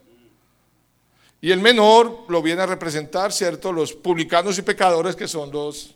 [1.42, 3.70] Y el menor lo viene a representar, ¿cierto?
[3.70, 5.94] Los publicanos y pecadores que son los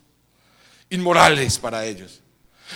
[0.91, 2.21] inmorales para ellos.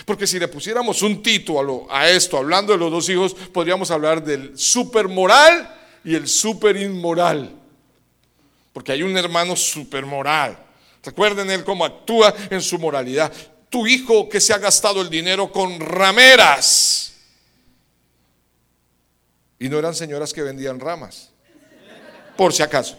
[0.05, 4.23] Porque si le pusiéramos un título a esto, hablando de los dos hijos, podríamos hablar
[4.23, 5.71] del supermoral
[6.03, 7.53] y el super inmoral.
[8.73, 10.57] Porque hay un hermano supermoral
[11.03, 13.31] Recuerden él cómo actúa en su moralidad.
[13.71, 17.13] Tu hijo que se ha gastado el dinero con rameras.
[19.57, 21.29] Y no eran señoras que vendían ramas.
[22.35, 22.97] Por si acaso.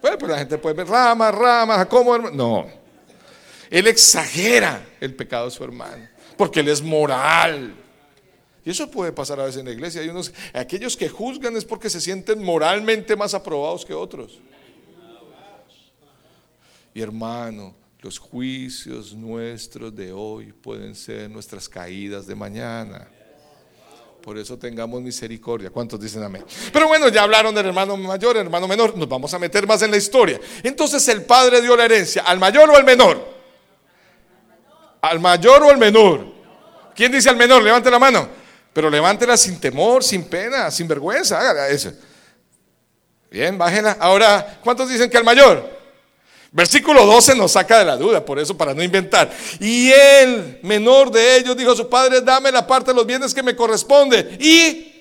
[0.00, 2.16] Bueno, pues la gente puede ver ramas, ramas, ¿cómo?
[2.16, 2.66] No.
[3.70, 6.08] Él exagera el pecado de su hermano.
[6.36, 7.74] Porque él es moral.
[8.64, 10.00] Y eso puede pasar a veces en la iglesia.
[10.00, 14.38] Hay unos, aquellos que juzgan es porque se sienten moralmente más aprobados que otros.
[16.94, 17.74] Y hermano,
[18.04, 23.08] los juicios nuestros de hoy pueden ser nuestras caídas de mañana.
[24.22, 25.70] Por eso tengamos misericordia.
[25.70, 26.44] ¿Cuántos dicen amén?
[26.70, 28.94] Pero bueno, ya hablaron del hermano mayor, hermano menor.
[28.94, 30.38] Nos vamos a meter más en la historia.
[30.62, 33.26] Entonces el padre dio la herencia al mayor o al menor.
[35.00, 36.26] Al mayor o al menor.
[36.94, 37.62] ¿Quién dice al menor?
[37.62, 38.28] Levante la mano.
[38.74, 41.40] Pero levántela sin temor, sin pena, sin vergüenza.
[41.40, 41.90] Hágala eso.
[43.30, 43.96] Bien, bájela.
[43.98, 45.73] Ahora, ¿cuántos dicen que al mayor?
[46.54, 49.30] Versículo 12 nos saca de la duda, por eso para no inventar.
[49.60, 53.34] Y el menor de ellos dijo a su padre, dame la parte de los bienes
[53.34, 54.38] que me corresponde.
[54.40, 54.92] Y,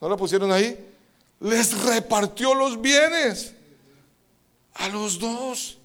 [0.00, 0.78] ¿no la pusieron ahí?
[1.40, 3.52] Les repartió los bienes
[4.74, 5.76] a los dos.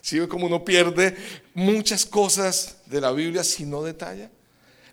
[0.00, 1.16] Si ve como uno pierde
[1.54, 4.28] muchas cosas de la Biblia si no detalla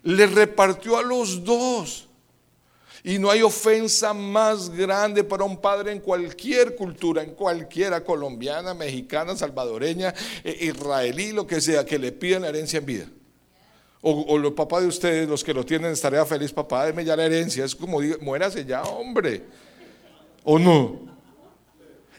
[0.02, 2.06] le repartió a los dos.
[3.02, 8.74] Y no hay ofensa más grande para un padre en cualquier cultura, en cualquiera, colombiana,
[8.74, 10.12] mexicana, salvadoreña,
[10.44, 13.06] eh, israelí, lo que sea, que le pidan la herencia en vida.
[14.02, 17.26] O, los papás de ustedes, los que lo tienen, estaría feliz, papá, déme ya la
[17.26, 17.66] herencia.
[17.66, 19.44] Es como, muérase ya, hombre.
[20.42, 21.00] ¿O no?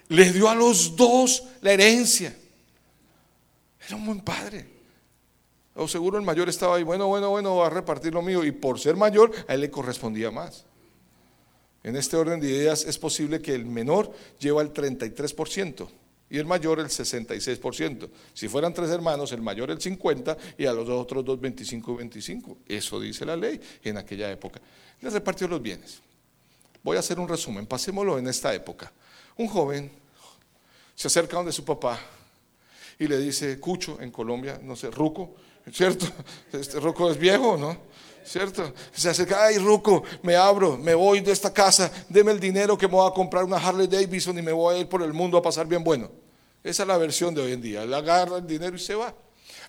[0.07, 2.35] Le dio a los dos la herencia.
[3.87, 4.67] Era un buen padre.
[5.73, 8.43] O seguro el mayor estaba ahí, bueno, bueno, bueno, va a repartir lo mío.
[8.43, 10.65] Y por ser mayor, a él le correspondía más.
[11.83, 15.87] En este orden de ideas es posible que el menor lleva el 33%
[16.29, 18.09] y el mayor el 66%.
[18.33, 21.97] Si fueran tres hermanos, el mayor el 50% y a los otros dos 25 y
[21.97, 22.57] 25.
[22.67, 24.61] Eso dice la ley en aquella época.
[25.01, 25.99] Le repartió los bienes.
[26.83, 28.91] Voy a hacer un resumen, pasémoslo en esta época.
[29.37, 29.91] Un joven
[30.95, 31.99] se acerca donde su papá
[32.97, 35.35] y le dice, Cucho, en Colombia, no sé, Ruco,
[35.73, 36.05] ¿cierto?
[36.53, 37.77] Este Ruco es viejo, ¿no?
[38.23, 38.73] ¿Cierto?
[38.93, 42.88] Se acerca, ay Ruco, me abro, me voy de esta casa, deme el dinero que
[42.88, 45.38] me voy a comprar una Harley Davidson y me voy a ir por el mundo
[45.38, 46.10] a pasar bien bueno.
[46.63, 47.84] Esa es la versión de hoy en día.
[47.84, 49.13] Él agarra el dinero y se va.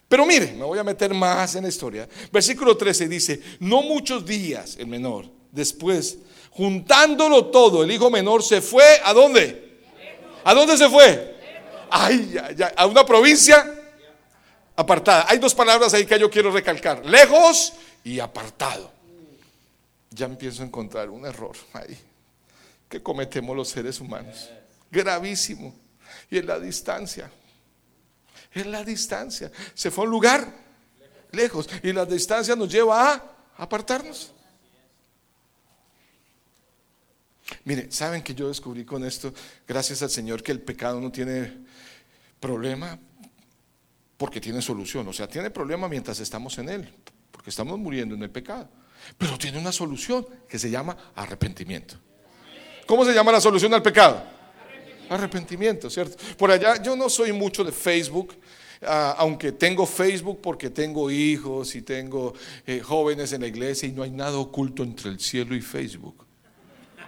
[0.08, 2.06] Pero mire, me voy a meter más en la historia.
[2.30, 6.18] Versículo 13 dice, no muchos días, el menor, después,
[6.50, 9.80] juntándolo todo, el hijo menor se fue, ¿a dónde?
[10.44, 11.34] ¿A dónde se fue?
[11.90, 13.81] Ay, ay, a una provincia
[14.76, 15.26] apartada.
[15.28, 17.72] Hay dos palabras ahí que yo quiero recalcar, lejos
[18.04, 18.92] y apartado.
[20.10, 21.98] Ya empiezo a encontrar un error ahí
[22.88, 24.50] que cometemos los seres humanos.
[24.90, 25.74] Gravísimo.
[26.30, 27.30] Y en la distancia.
[28.52, 29.50] En la distancia.
[29.72, 30.54] Se fue a un lugar
[31.30, 31.68] lejos.
[31.82, 33.22] Y la distancia nos lleva a
[33.56, 34.32] apartarnos.
[37.64, 39.32] Mire, ¿saben que yo descubrí con esto,
[39.66, 41.64] gracias al Señor, que el pecado no tiene
[42.40, 42.98] problema?
[44.22, 45.08] Porque tiene solución.
[45.08, 46.88] O sea, tiene problema mientras estamos en él,
[47.32, 48.68] porque estamos muriendo en el pecado.
[49.18, 51.96] Pero tiene una solución que se llama arrepentimiento.
[52.86, 54.22] ¿Cómo se llama la solución al pecado?
[55.10, 56.16] Arrepentimiento, ¿cierto?
[56.36, 58.36] Por allá yo no soy mucho de Facebook.
[58.80, 62.32] Ah, aunque tengo Facebook porque tengo hijos y tengo
[62.64, 66.24] eh, jóvenes en la iglesia y no hay nada oculto entre el cielo y Facebook.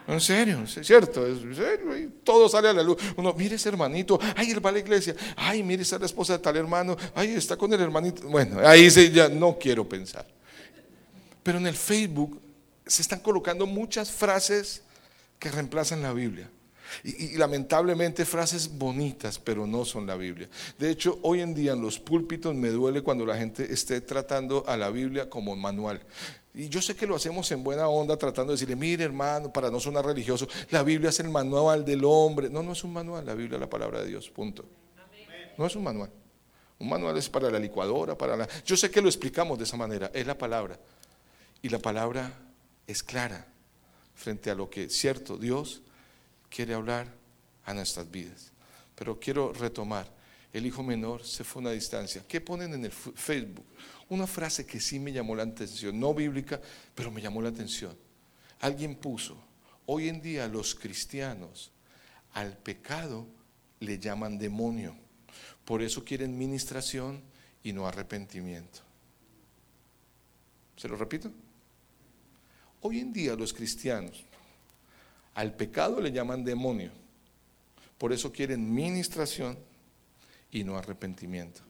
[0.06, 2.98] En serio, es cierto, es serio, todo sale a la luz.
[3.16, 6.34] Uno, mire ese hermanito, ay, él va a la iglesia, ay, mire esa la esposa
[6.34, 8.28] de tal hermano, ay, está con el hermanito.
[8.28, 10.26] Bueno, ahí se, ya no quiero pensar.
[11.42, 12.38] Pero en el Facebook
[12.86, 14.82] se están colocando muchas frases
[15.38, 16.50] que reemplazan la Biblia.
[17.02, 20.48] Y, y, lamentablemente frases bonitas, pero no son la Biblia.
[20.78, 24.64] De hecho, hoy en día en los púlpitos me duele cuando la gente esté tratando
[24.68, 26.02] a la Biblia como manual.
[26.54, 29.70] Y yo sé que lo hacemos en buena onda tratando de decirle, mire hermano, para
[29.70, 32.48] no sonar religioso, la Biblia es el manual del hombre.
[32.48, 34.64] No, no es un manual, la Biblia es la palabra de Dios, punto.
[35.58, 36.10] No es un manual.
[36.78, 38.48] Un manual es para la licuadora, para la...
[38.64, 40.78] Yo sé que lo explicamos de esa manera, es la palabra.
[41.60, 42.32] Y la palabra
[42.86, 43.46] es clara
[44.14, 45.82] frente a lo que, cierto, Dios
[46.48, 47.08] quiere hablar
[47.64, 48.52] a nuestras vidas.
[48.94, 50.08] Pero quiero retomar,
[50.52, 52.22] el hijo menor se fue a una distancia.
[52.28, 53.66] ¿Qué ponen en el Facebook?
[54.08, 56.60] Una frase que sí me llamó la atención, no bíblica,
[56.94, 57.96] pero me llamó la atención.
[58.60, 59.36] Alguien puso,
[59.86, 61.70] hoy en día los cristianos
[62.32, 63.26] al pecado
[63.80, 64.94] le llaman demonio.
[65.64, 67.22] Por eso quieren ministración
[67.62, 68.80] y no arrepentimiento.
[70.76, 71.30] ¿Se lo repito?
[72.82, 74.24] Hoy en día los cristianos
[75.34, 76.90] al pecado le llaman demonio.
[77.98, 79.56] Por eso quieren ministración
[80.50, 81.62] y no arrepentimiento.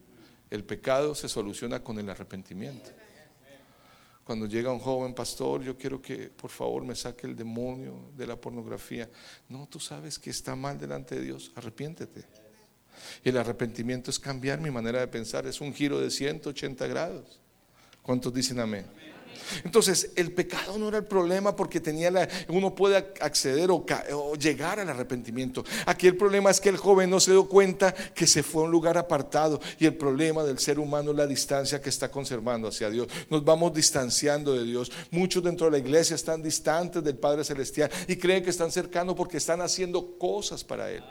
[0.55, 2.91] El pecado se soluciona con el arrepentimiento.
[4.23, 8.25] Cuando llega un joven pastor, yo quiero que por favor me saque el demonio de
[8.25, 9.11] la pornografía.
[9.49, 12.25] No, tú sabes que está mal delante de Dios, arrepiéntete.
[13.25, 17.41] Y el arrepentimiento es cambiar mi manera de pensar, es un giro de 180 grados.
[18.01, 18.87] ¿Cuántos dicen amén?
[19.65, 24.35] Entonces, el pecado no era el problema porque tenía la, uno puede acceder o, o,
[24.37, 25.65] llegar al arrepentimiento.
[25.87, 28.67] Aquí el problema es que el joven no se dio cuenta que se fue a
[28.67, 32.69] un lugar apartado y el problema del ser humano es la distancia que está conservando
[32.69, 33.09] hacia Dios.
[33.31, 34.91] Nos vamos distanciando de Dios.
[35.11, 39.15] Muchos dentro de la iglesia están distantes del Padre Celestial y creen que están cercanos
[39.15, 41.03] porque están haciendo cosas para Él.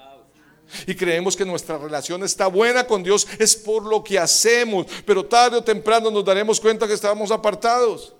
[0.87, 5.25] Y creemos que nuestra relación está buena con Dios es por lo que hacemos, pero
[5.25, 8.13] tarde o temprano nos daremos cuenta que estábamos apartados.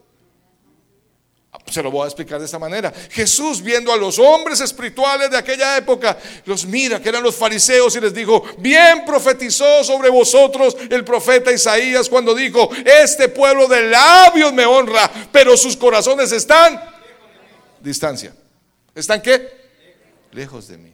[1.70, 2.92] Se lo voy a explicar de esta manera.
[3.12, 7.96] Jesús viendo a los hombres espirituales de aquella época, los mira, que eran los fariseos,
[7.96, 13.90] y les dijo, bien profetizó sobre vosotros el profeta Isaías cuando dijo, este pueblo de
[13.90, 16.82] labios me honra, pero sus corazones están
[17.80, 18.34] distancia.
[18.96, 19.50] ¿Están qué?
[20.32, 20.94] Lejos de mí.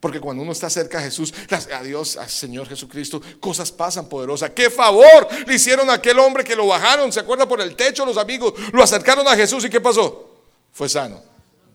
[0.00, 4.50] Porque cuando uno está cerca a Jesús, a Dios, al Señor Jesucristo, cosas pasan poderosas.
[4.50, 7.12] ¿Qué favor le hicieron a aquel hombre que lo bajaron?
[7.12, 8.54] ¿Se acuerda por el techo los amigos?
[8.72, 10.30] Lo acercaron a Jesús y ¿qué pasó?
[10.72, 11.22] Fue sano.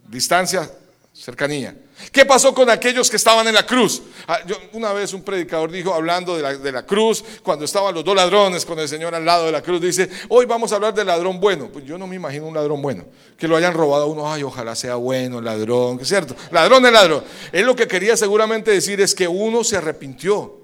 [0.07, 0.71] Distancia,
[1.13, 1.75] cercanía.
[2.12, 4.01] ¿Qué pasó con aquellos que estaban en la cruz?
[4.27, 4.39] Ah,
[4.73, 8.77] una vez un predicador dijo, hablando de la, cruz, cuando estaban los dos ladrones con
[8.79, 11.69] el Señor al lado de la cruz, dice, hoy vamos a hablar del ladrón bueno.
[11.71, 13.05] Pues yo no me imagino un ladrón bueno,
[13.38, 16.91] que lo hayan robado a uno, ay, ojalá sea bueno el ladrón, cierto, ladrón es
[16.91, 17.23] ladrón.
[17.51, 20.60] Él lo que quería seguramente decir es que uno se arrepintió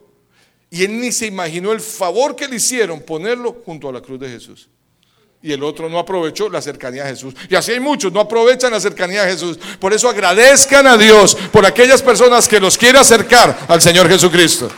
[0.70, 4.20] y él ni se imaginó el favor que le hicieron ponerlo junto a la cruz
[4.20, 4.70] de Jesús
[5.44, 7.34] y el otro no aprovechó la cercanía a Jesús.
[7.50, 9.58] Y así hay muchos, no aprovechan la cercanía a Jesús.
[9.80, 14.70] Por eso agradezcan a Dios por aquellas personas que los quiere acercar al Señor Jesucristo.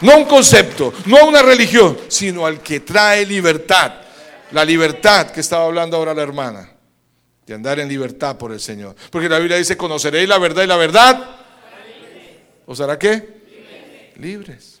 [0.00, 3.92] No un concepto, no una religión, sino al que trae libertad.
[4.52, 6.70] La libertad que estaba hablando ahora la hermana,
[7.46, 8.94] de andar en libertad por el Señor.
[9.10, 11.36] Porque la Biblia dice, conoceréis la verdad y la verdad.
[12.64, 13.36] ¿Os hará qué?
[14.16, 14.80] Libres.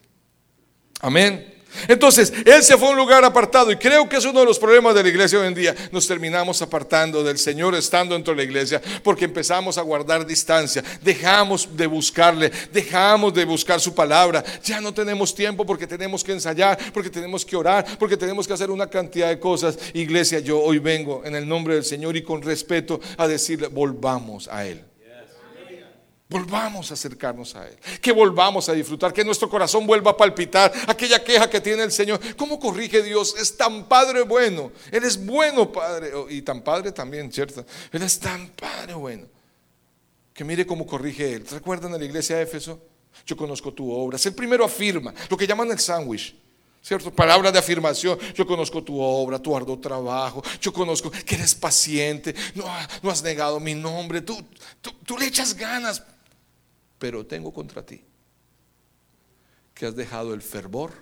[1.00, 1.55] Amén.
[1.88, 4.58] Entonces, él se fue a un lugar apartado y creo que es uno de los
[4.58, 5.74] problemas de la iglesia hoy en día.
[5.90, 10.82] Nos terminamos apartando del Señor estando dentro de la iglesia porque empezamos a guardar distancia,
[11.02, 14.44] dejamos de buscarle, dejamos de buscar su palabra.
[14.64, 18.52] Ya no tenemos tiempo porque tenemos que ensayar, porque tenemos que orar, porque tenemos que
[18.52, 19.78] hacer una cantidad de cosas.
[19.94, 24.48] Iglesia, yo hoy vengo en el nombre del Señor y con respeto a decirle, volvamos
[24.48, 24.95] a Él.
[26.28, 30.72] Volvamos a acercarnos a Él, que volvamos a disfrutar, que nuestro corazón vuelva a palpitar
[30.88, 32.18] aquella queja que tiene el Señor.
[32.34, 33.36] ¿Cómo corrige Dios?
[33.38, 37.64] Es tan Padre bueno, Él es bueno Padre oh, y tan Padre también, ¿cierto?
[37.92, 39.26] Él es tan Padre bueno.
[40.34, 41.46] Que mire cómo corrige Él.
[41.48, 42.80] ¿Recuerdan en la iglesia de Éfeso?
[43.24, 44.18] Yo conozco tu obra.
[44.22, 46.34] El primero afirma, lo que llaman el sándwich.
[46.82, 47.12] ¿Cierto?
[47.12, 48.18] Palabra de afirmación.
[48.34, 50.42] Yo conozco tu obra, tu arduo trabajo.
[50.60, 52.34] Yo conozco que eres paciente.
[52.54, 52.64] No,
[53.02, 54.20] no has negado mi nombre.
[54.20, 54.40] Tú,
[54.80, 56.00] tú, tú le echas ganas
[56.98, 58.02] pero tengo contra ti
[59.76, 60.92] que has dejado el fervor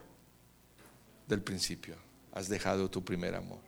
[1.28, 1.94] del principio,
[2.32, 3.60] has dejado tu primer amor.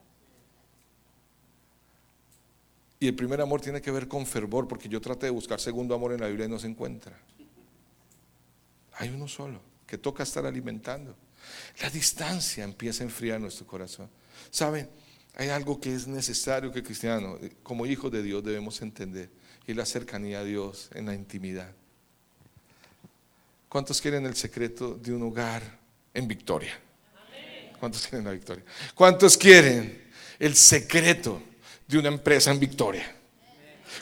[2.99, 5.95] Y el primer amor tiene que ver con fervor, porque yo traté de buscar segundo
[5.95, 7.17] amor en la Biblia y no se encuentra.
[8.95, 11.15] Hay uno solo que toca estar alimentando.
[11.81, 14.11] La distancia empieza a enfriar nuestro corazón.
[14.51, 14.91] ¿Saben?
[15.37, 19.31] Hay algo que es necesario que cristiano, como hijos de Dios, debemos entender,
[19.67, 21.73] y la cercanía a Dios en la intimidad.
[23.77, 25.63] ¿Cuántos quieren el secreto de un hogar
[26.15, 26.81] en victoria?
[27.79, 28.65] ¿Cuántos quieren la victoria?
[28.95, 30.03] ¿Cuántos quieren
[30.39, 31.43] el secreto
[31.87, 33.15] de una empresa en victoria?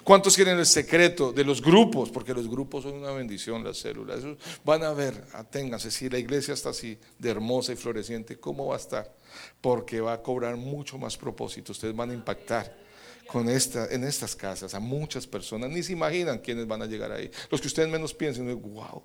[0.05, 2.09] ¿Cuántos quieren el secreto de los grupos?
[2.09, 4.21] Porque los grupos son una bendición, las células.
[4.65, 8.77] Van a ver, aténganse, si la iglesia está así de hermosa y floreciente, ¿cómo va
[8.77, 9.13] a estar?
[9.61, 11.73] Porque va a cobrar mucho más propósito.
[11.73, 12.79] Ustedes van a impactar
[13.27, 15.69] con esta, en estas casas a muchas personas.
[15.69, 17.29] Ni se imaginan quiénes van a llegar ahí.
[17.51, 19.03] Los que ustedes menos piensen, wow,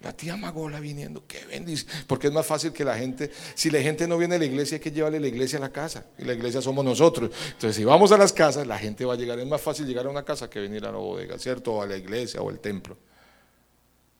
[0.00, 1.90] la tía Magola viniendo, qué bendición.
[2.06, 4.76] Porque es más fácil que la gente, si la gente no viene a la iglesia,
[4.76, 6.06] hay que llevarle la iglesia a la casa.
[6.18, 7.32] Y la iglesia somos nosotros.
[7.46, 9.38] Entonces, si vamos a las casas, la gente va a llegar.
[9.40, 11.74] Es más fácil llegar a una casa que venir a la bodega, ¿cierto?
[11.74, 12.96] O a la iglesia o al templo.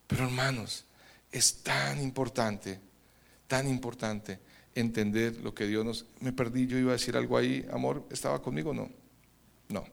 [0.09, 0.85] Pero hermanos,
[1.31, 2.81] es tan importante,
[3.47, 4.41] tan importante
[4.75, 6.07] entender lo que Dios nos...
[6.21, 8.75] Me perdí, yo iba a decir algo ahí, amor, ¿estaba conmigo?
[8.75, 8.91] No,
[9.69, 9.85] no.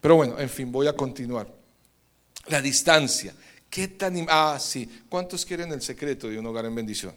[0.00, 1.52] Pero bueno, en fin, voy a continuar.
[2.48, 3.34] La distancia
[3.72, 4.26] ¿Qué tan...
[4.28, 4.86] Ah, sí.
[5.08, 7.14] ¿Cuántos quieren el secreto de un hogar en bendición?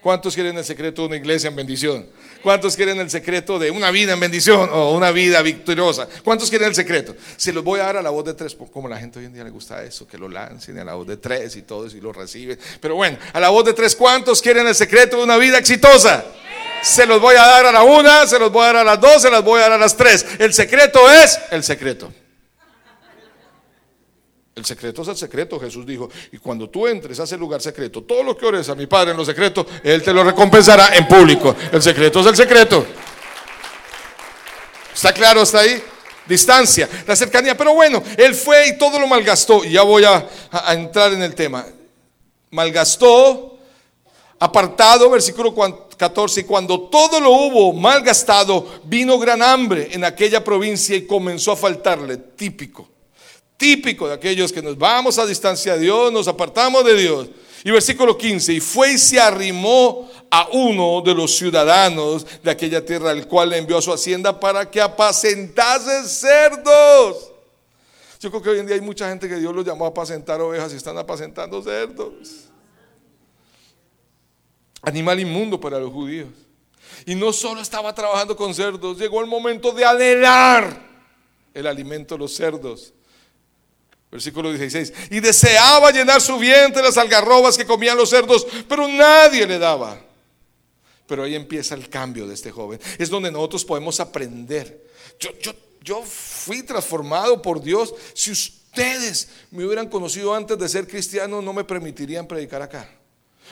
[0.00, 2.06] ¿Cuántos quieren el secreto de una iglesia en bendición?
[2.44, 6.06] ¿Cuántos quieren el secreto de una vida en bendición o una vida victoriosa?
[6.22, 7.16] ¿Cuántos quieren el secreto?
[7.36, 9.34] Se los voy a dar a la voz de tres, como la gente hoy en
[9.34, 11.96] día le gusta eso, que lo lancen a la voz de tres y todo eso
[11.96, 12.56] y lo reciben.
[12.80, 16.24] Pero bueno, a la voz de tres, ¿cuántos quieren el secreto de una vida exitosa?
[16.84, 19.00] Se los voy a dar a la una, se los voy a dar a las
[19.00, 20.24] dos, se los voy a dar a las tres.
[20.38, 22.12] El secreto es el secreto.
[24.56, 26.08] El secreto es el secreto, Jesús dijo.
[26.32, 29.10] Y cuando tú entres a ese lugar secreto, todo lo que ores a mi Padre
[29.10, 31.54] en lo secreto, Él te lo recompensará en público.
[31.70, 32.86] El secreto es el secreto.
[34.94, 35.78] ¿Está claro hasta ahí?
[36.26, 37.54] Distancia, la cercanía.
[37.54, 39.62] Pero bueno, Él fue y todo lo malgastó.
[39.62, 41.66] Y ya voy a, a entrar en el tema.
[42.48, 43.58] Malgastó,
[44.38, 45.54] apartado, versículo
[45.98, 46.40] 14.
[46.40, 51.56] Y cuando todo lo hubo malgastado, vino gran hambre en aquella provincia y comenzó a
[51.56, 52.16] faltarle.
[52.16, 52.95] Típico
[53.56, 57.28] típico de aquellos que nos vamos a distancia de Dios, nos apartamos de Dios.
[57.64, 62.84] Y versículo 15, y fue y se arrimó a uno de los ciudadanos de aquella
[62.84, 67.32] tierra, el cual le envió a su hacienda para que apacentase cerdos.
[68.20, 70.40] Yo creo que hoy en día hay mucha gente que Dios los llamó a apacentar
[70.40, 72.44] ovejas y están apacentando cerdos.
[74.82, 76.28] Animal inmundo para los judíos.
[77.04, 80.80] Y no solo estaba trabajando con cerdos, llegó el momento de anhelar
[81.52, 82.92] el alimento de los cerdos.
[84.16, 84.94] Versículo 16.
[85.10, 90.00] Y deseaba llenar su vientre las algarrobas que comían los cerdos, pero nadie le daba.
[91.06, 92.80] Pero ahí empieza el cambio de este joven.
[92.96, 94.86] Es donde nosotros podemos aprender.
[95.20, 95.52] Yo, yo,
[95.82, 97.94] yo fui transformado por Dios.
[98.14, 102.88] Si ustedes me hubieran conocido antes de ser cristiano, no me permitirían predicar acá.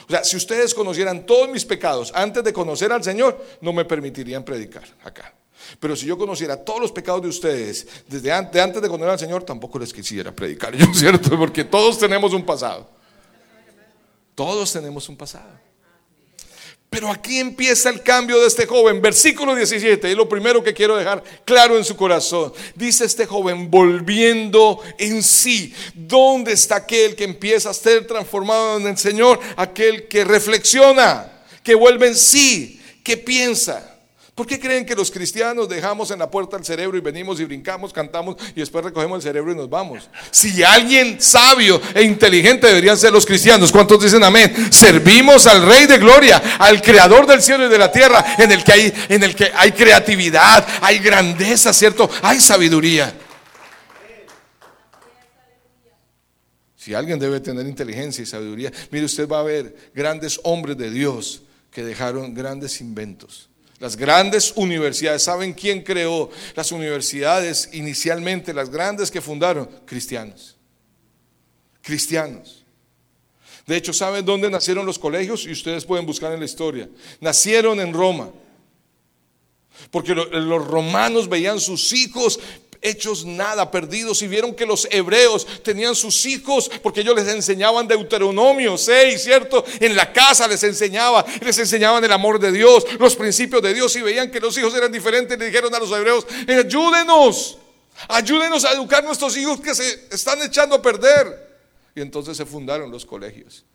[0.07, 3.85] O sea, si ustedes conocieran todos mis pecados antes de conocer al Señor, no me
[3.85, 5.31] permitirían predicar acá.
[5.79, 9.43] Pero si yo conociera todos los pecados de ustedes desde antes, de conocer al Señor,
[9.43, 11.37] tampoco les quisiera predicar yo, ¿cierto?
[11.37, 12.89] Porque todos tenemos un pasado.
[14.35, 15.65] Todos tenemos un pasado.
[16.89, 19.01] Pero aquí empieza el cambio de este joven.
[19.01, 22.53] Versículo 17, es lo primero que quiero dejar claro en su corazón.
[22.73, 25.73] Dice este joven, volviendo en sí.
[25.93, 29.39] ¿Dónde está aquel que empieza a ser transformado en el Señor?
[29.57, 33.94] Aquel que reflexiona, que vuelve en sí, que piensa.
[34.35, 37.45] ¿Por qué creen que los cristianos dejamos en la puerta el cerebro y venimos y
[37.45, 40.09] brincamos, cantamos y después recogemos el cerebro y nos vamos?
[40.29, 44.53] Si alguien sabio e inteligente deberían ser los cristianos, ¿cuántos dicen amén?
[44.73, 48.61] Servimos al Rey de Gloria, al Creador del cielo y de la tierra, en el
[49.33, 52.09] que hay, creatividad, hay grandeza, ¿cierto?
[52.21, 53.15] Hay sabiduría.
[56.75, 60.91] Si alguien debe tener inteligencia y sabiduría, mire, usted va a ver grandes hombres de
[60.91, 63.49] Dios que dejaron grandes inventos.
[63.85, 69.69] Las grandes universidades, ¿saben quién creó las universidades inicialmente, las grandes que fundaron?
[69.85, 70.57] Cristianos.
[71.83, 72.65] Cristianos.
[73.67, 75.45] De hecho, ¿saben dónde nacieron los colegios?
[75.45, 76.89] Y ustedes pueden buscar en la historia.
[77.21, 78.31] Nacieron en Roma.
[79.91, 82.39] Porque los romanos veían sus hijos
[82.85, 87.87] hechos nada, perdidos, y vieron que los hebreos tenían sus hijos, porque ellos les enseñaban
[87.87, 89.65] Deuteronomio 6, ¿cierto?
[89.79, 93.95] En la casa les enseñaba, les enseñaban el amor de Dios, los principios de Dios,
[93.95, 97.57] y veían que los hijos eran diferentes, le dijeron a los hebreos, ayúdenos,
[98.07, 101.45] ayúdenos a educar a nuestros hijos que se están echando a perder.
[101.95, 103.65] Y entonces se fundaron los colegios.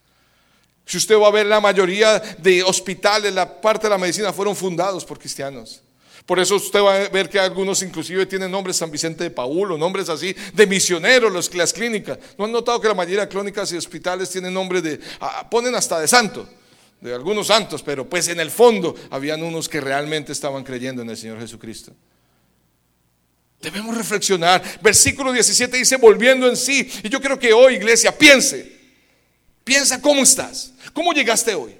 [0.86, 4.54] Si usted va a ver la mayoría de hospitales, la parte de la medicina fueron
[4.56, 5.82] fundados por cristianos.
[6.30, 9.72] Por eso usted va a ver que algunos inclusive tienen nombres San Vicente de Paul
[9.72, 12.20] o nombres así de misioneros, las clínicas.
[12.38, 15.00] ¿No han notado que la mayoría de clínicas y hospitales tienen nombre de,
[15.50, 16.48] ponen hasta de santo,
[17.00, 21.10] de algunos santos, pero pues en el fondo habían unos que realmente estaban creyendo en
[21.10, 21.92] el Señor Jesucristo.
[23.60, 24.62] Debemos reflexionar.
[24.80, 26.88] Versículo 17 dice, volviendo en sí.
[27.02, 28.78] Y yo creo que hoy, iglesia, piense.
[29.64, 30.74] Piensa cómo estás.
[30.94, 31.79] ¿Cómo llegaste hoy?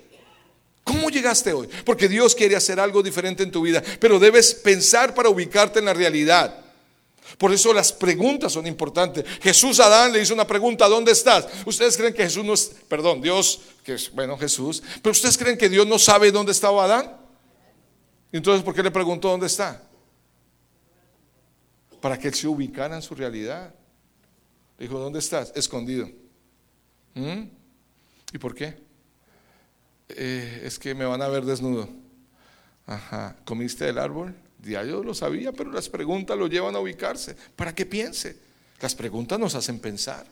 [0.90, 1.68] ¿Cómo llegaste hoy?
[1.85, 5.85] Porque Dios quiere hacer algo diferente en tu vida, pero debes pensar para ubicarte en
[5.85, 6.64] la realidad.
[7.38, 9.24] Por eso las preguntas son importantes.
[9.40, 11.46] Jesús a Adán le hizo una pregunta, ¿dónde estás?
[11.64, 15.57] Ustedes creen que Jesús no es, perdón, Dios, que es, bueno, Jesús, pero ustedes creen
[15.57, 17.16] que Dios no sabe dónde estaba Adán?
[18.33, 19.88] Entonces, ¿por qué le preguntó dónde está?
[22.01, 23.72] Para que él se ubicara en su realidad.
[24.76, 25.53] dijo, ¿dónde estás?
[25.55, 26.11] Escondido.
[27.14, 27.43] ¿Mm?
[28.32, 28.89] ¿Y por qué?
[30.16, 31.88] Eh, es que me van a ver desnudo.
[32.86, 34.34] Ajá, ¿comiste del árbol?
[34.62, 38.36] Ya yo lo sabía, pero las preguntas lo llevan a ubicarse para que piense.
[38.80, 40.26] Las preguntas nos hacen pensar.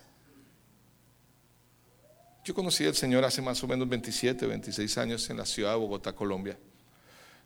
[2.45, 5.79] Yo conocí al Señor hace más o menos 27, 26 años en la ciudad de
[5.79, 6.59] Bogotá, Colombia.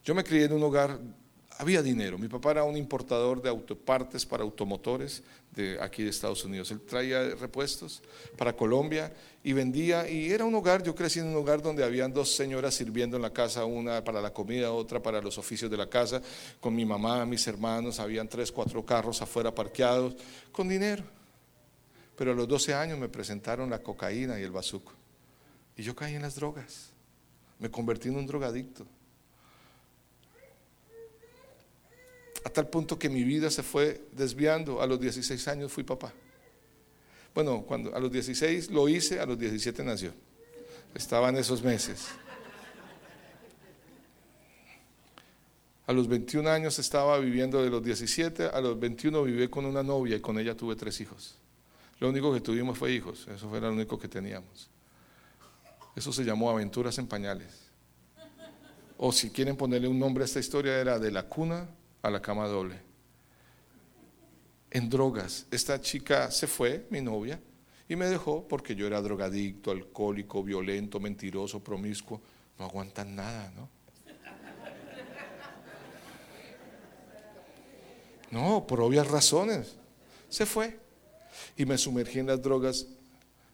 [0.04, 0.98] Yo me crié en un hogar
[1.58, 2.18] había dinero.
[2.18, 5.22] Mi papá era un importador de autopartes para automotores
[5.54, 6.70] de aquí de Estados Unidos.
[6.70, 8.02] Él traía repuestos
[8.36, 9.12] para Colombia
[9.44, 10.08] y vendía.
[10.08, 13.22] Y era un hogar, yo crecí en un hogar donde habían dos señoras sirviendo en
[13.22, 16.22] la casa, una para la comida, otra para los oficios de la casa,
[16.60, 18.00] con mi mamá, mis hermanos.
[18.00, 20.14] Habían tres, cuatro carros afuera parqueados,
[20.50, 21.04] con dinero.
[22.16, 24.92] Pero a los 12 años me presentaron la cocaína y el bazuco.
[25.76, 26.90] Y yo caí en las drogas.
[27.58, 28.86] Me convertí en un drogadicto.
[32.44, 34.82] A tal punto que mi vida se fue desviando.
[34.82, 36.12] A los 16 años fui papá.
[37.34, 40.12] Bueno, cuando a los 16 lo hice, a los 17 nació.
[40.94, 42.08] Estaba en esos meses.
[45.86, 49.82] A los 21 años estaba viviendo de los 17, a los 21 viví con una
[49.82, 51.36] novia y con ella tuve tres hijos.
[51.98, 54.68] Lo único que tuvimos fue hijos, eso fue lo único que teníamos.
[55.96, 57.68] Eso se llamó Aventuras en Pañales.
[58.96, 61.68] O si quieren ponerle un nombre a esta historia, era de la cuna
[62.02, 62.80] a la cama doble.
[64.70, 65.46] En drogas.
[65.50, 67.40] Esta chica se fue, mi novia,
[67.88, 72.20] y me dejó porque yo era drogadicto, alcohólico, violento, mentiroso, promiscuo.
[72.58, 73.68] No aguantan nada, ¿no?
[78.30, 79.76] No, por obvias razones.
[80.30, 80.80] Se fue.
[81.56, 82.86] Y me sumergí en las drogas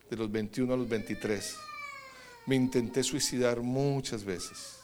[0.08, 1.56] de los 21 a los 23.
[2.46, 4.77] Me intenté suicidar muchas veces.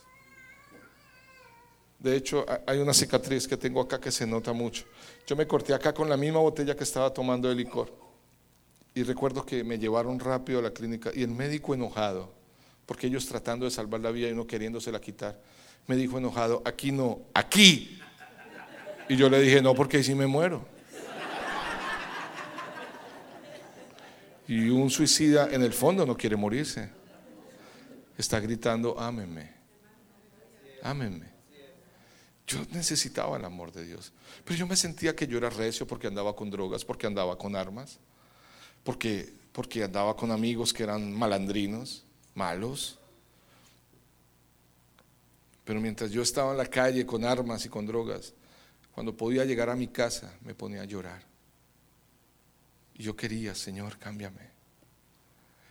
[2.05, 4.85] De hecho, hay una cicatriz que tengo acá que se nota mucho.
[5.27, 7.91] Yo me corté acá con la misma botella que estaba tomando de licor.
[8.95, 12.31] Y recuerdo que me llevaron rápido a la clínica y el médico enojado,
[12.85, 15.41] porque ellos tratando de salvar la vida y no queriéndosela quitar,
[15.87, 17.99] me dijo enojado, aquí no, aquí.
[19.09, 20.63] Y yo le dije, no, porque ahí sí me muero.
[24.47, 26.91] Y un suicida en el fondo no quiere morirse.
[28.19, 29.51] Está gritando, ámeme,
[30.83, 31.34] ámeme.
[32.47, 34.13] Yo necesitaba el amor de Dios.
[34.45, 37.57] Pero yo me sentía que yo era recio porque andaba con drogas, porque andaba con
[37.57, 37.99] armas,
[38.83, 42.99] porque, porque andaba con amigos que eran malandrinos, malos.
[45.65, 48.35] Pero mientras yo estaba en la calle con armas y con drogas,
[48.95, 51.23] cuando podía llegar a mi casa me ponía a llorar.
[52.95, 54.53] Y yo quería, Señor, cámbiame.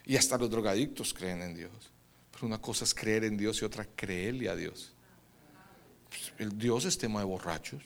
[0.05, 1.71] Y hasta los drogadictos creen en Dios.
[2.31, 4.93] Pero una cosa es creer en Dios y otra creerle a Dios
[6.37, 7.81] el Dios es tema de borrachos.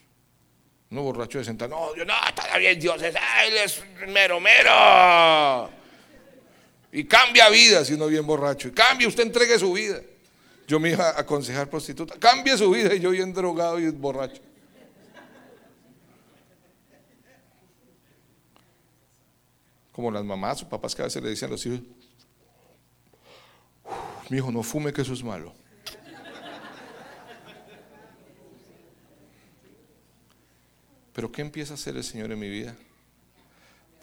[0.89, 3.13] No borracho de sentar, no, Dios, no, está bien, Dios es,
[3.45, 5.69] él es mero, mero.
[6.91, 8.69] Y cambia vida si uno bien borracho.
[8.69, 10.01] Y cambia, usted entregue su vida.
[10.65, 14.41] Yo me iba a aconsejar prostituta, cambie su vida y yo bien drogado y borracho.
[19.91, 21.81] Como las mamás o papás que a veces le dicen a los hijos,
[24.29, 25.53] mi hijo, no fume que eso es malo.
[31.17, 32.75] Pero ¿qué empieza a hacer el Señor en mi vida?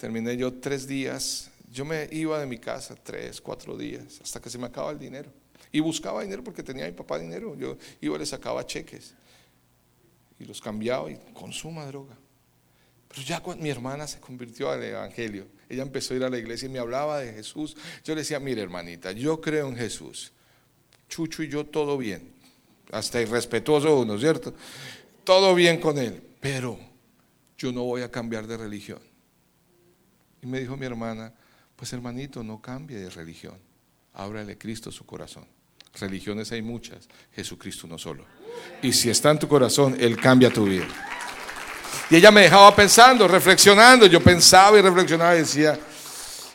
[0.01, 4.51] Terminé yo tres días, yo me iba de mi casa tres, cuatro días, hasta que
[4.51, 5.31] se me acaba el dinero.
[5.71, 7.55] Y buscaba dinero porque tenía mi papá dinero.
[7.55, 9.15] Yo iba y le sacaba cheques.
[10.41, 12.17] Y los cambiaba y consuma droga.
[13.07, 16.39] Pero ya cuando mi hermana se convirtió al Evangelio, ella empezó a ir a la
[16.39, 17.77] iglesia y me hablaba de Jesús.
[18.03, 20.33] Yo le decía, mire hermanita, yo creo en Jesús.
[21.09, 22.35] Chucho y yo todo bien.
[22.91, 24.53] Hasta irrespetuoso uno, ¿cierto?
[25.23, 26.21] Todo bien con él.
[26.41, 26.93] Pero
[27.57, 29.01] yo no voy a cambiar de religión.
[30.43, 31.33] Y me dijo mi hermana,
[31.77, 33.59] pues hermanito, no cambie de religión.
[34.13, 35.47] Ábrale Cristo su corazón.
[35.99, 38.25] Religiones hay muchas, Jesucristo no solo.
[38.83, 40.87] Y si está en tu corazón, Él cambia tu vida.
[42.11, 44.07] Y ella me dejaba pensando, reflexionando.
[44.07, 45.79] Yo pensaba y reflexionaba y decía,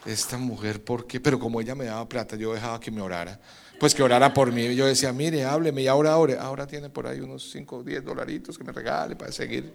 [0.05, 1.19] esta mujer, ¿por qué?
[1.19, 3.39] Pero como ella me daba plata, yo dejaba que me orara.
[3.79, 4.75] Pues que orara por mí.
[4.75, 6.37] Yo decía, mire, hábleme y ahora ore.
[6.37, 9.73] Ahora tiene por ahí unos 5 o 10 dolaritos que me regale para seguir.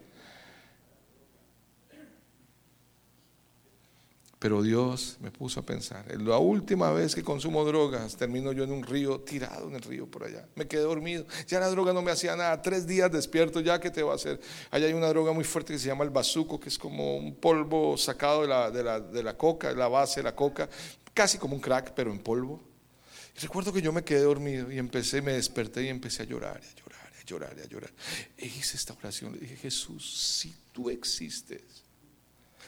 [4.45, 8.73] Pero Dios me puso a pensar, la última vez que consumo drogas, termino yo en
[8.73, 10.47] un río, tirado en el río por allá.
[10.55, 11.25] Me quedé dormido.
[11.49, 12.61] Ya la droga no me hacía nada.
[12.61, 14.39] Tres días despierto, ya que te va a hacer.
[14.71, 17.37] Allá hay una droga muy fuerte que se llama el bazuco, que es como un
[17.37, 20.69] polvo sacado de la, de la, de la coca, la base de la coca,
[21.15, 22.63] casi como un crack, pero en polvo.
[23.35, 26.59] Y recuerdo que yo me quedé dormido y empecé, me desperté y empecé a llorar,
[26.59, 27.93] a llorar, a llorar, a llorar.
[28.37, 31.63] E hice esta oración, le dije, Jesús, si tú existes,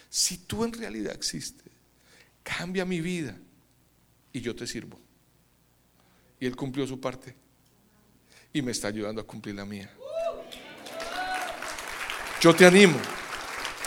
[0.08, 1.65] si tú en realidad existes,
[2.46, 3.36] cambia mi vida
[4.32, 4.98] y yo te sirvo.
[6.38, 7.34] Y Él cumplió su parte
[8.52, 9.90] y me está ayudando a cumplir la mía.
[12.40, 12.98] Yo te animo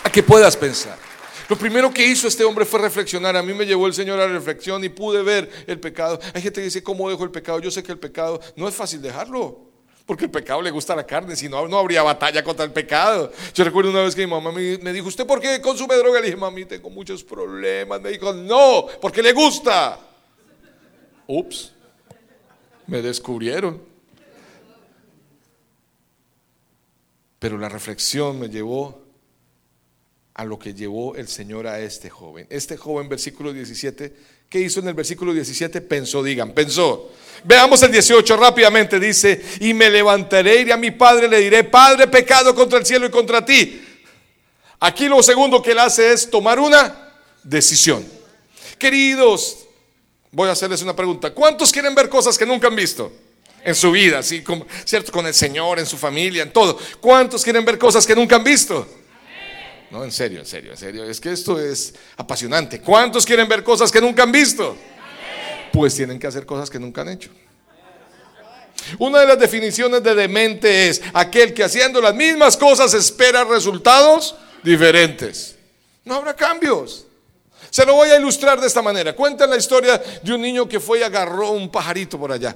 [0.04, 0.98] a que puedas pensar.
[1.48, 3.36] Lo primero que hizo este hombre fue reflexionar.
[3.38, 6.20] A mí me llevó el Señor a la reflexión y pude ver el pecado.
[6.34, 7.60] Hay gente que dice, ¿cómo dejo el pecado?
[7.60, 9.69] Yo sé que el pecado no es fácil dejarlo.
[10.10, 13.32] Porque el pecado le gusta la carne, si no, no habría batalla contra el pecado.
[13.54, 16.20] Yo recuerdo una vez que mi mamá me, dijo, ¿usted por qué consume droga?
[16.20, 18.02] Le dije, mami, tengo muchos problemas.
[18.02, 20.00] Me dijo, no, porque le gusta.
[21.28, 21.74] Ups,
[22.88, 23.84] me descubrieron.
[27.38, 29.04] Pero la reflexión me llevó
[30.34, 32.48] a lo que llevó el Señor a este joven.
[32.50, 34.16] Este joven, versículo 17,
[34.50, 35.82] ¿qué hizo en el versículo 17?
[35.82, 37.12] Pensó, digan, pensó.
[37.44, 42.08] Veamos el 18 rápidamente, dice, y me levantaré, iré a mi padre, le diré, Padre,
[42.08, 43.86] pecado contra el cielo y contra ti.
[44.80, 47.14] Aquí lo segundo que él hace es tomar una
[47.44, 48.06] decisión.
[48.78, 49.60] Queridos,
[50.32, 51.32] voy a hacerles una pregunta.
[51.34, 53.12] ¿Cuántos quieren ver cosas que nunca han visto?
[53.64, 55.12] en su vida, así como, ¿cierto?
[55.12, 56.78] Con el Señor, en su familia, en todo.
[57.00, 58.88] ¿Cuántos quieren ver cosas que nunca han visto?
[59.92, 61.04] No, en serio, en serio, en serio.
[61.04, 62.80] Es que esto es apasionante.
[62.80, 64.78] ¿Cuántos quieren ver cosas que nunca han visto?
[65.72, 67.30] Pues tienen que hacer cosas que nunca han hecho.
[68.98, 74.36] Una de las definiciones de demente es aquel que haciendo las mismas cosas espera resultados
[74.64, 75.56] diferentes.
[76.06, 77.06] No habrá cambios.
[77.70, 79.16] Se lo voy a ilustrar de esta manera.
[79.16, 82.56] Cuenta la historia de un niño que fue y agarró un pajarito por allá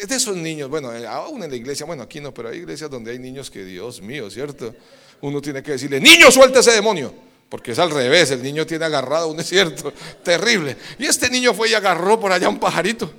[0.00, 2.58] es de esos niños, bueno, eh, aún en la iglesia, bueno, aquí no, pero hay
[2.58, 4.74] iglesias donde hay niños que, Dios mío, ¿cierto?
[5.20, 7.12] Uno tiene que decirle, niño, suelta ese demonio,
[7.52, 9.92] porque es al revés, el niño tiene agarrado un desierto
[10.24, 10.74] terrible.
[10.98, 13.12] Y este niño fue y agarró por allá un pajarito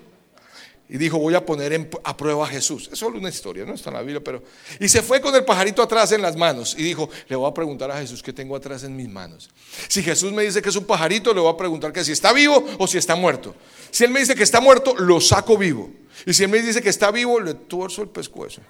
[0.89, 2.89] y dijo, voy a poner a prueba a Jesús.
[2.91, 4.41] Es solo una historia, no está en la Biblia, pero...
[4.79, 7.53] Y se fue con el pajarito atrás en las manos y dijo, le voy a
[7.53, 9.51] preguntar a Jesús qué tengo atrás en mis manos.
[9.87, 12.33] Si Jesús me dice que es un pajarito, le voy a preguntar que si está
[12.33, 13.53] vivo o si está muerto.
[13.91, 15.91] Si él me dice que está muerto, lo saco vivo.
[16.25, 18.61] Y si él me dice que está vivo, le tuerzo el pescuezo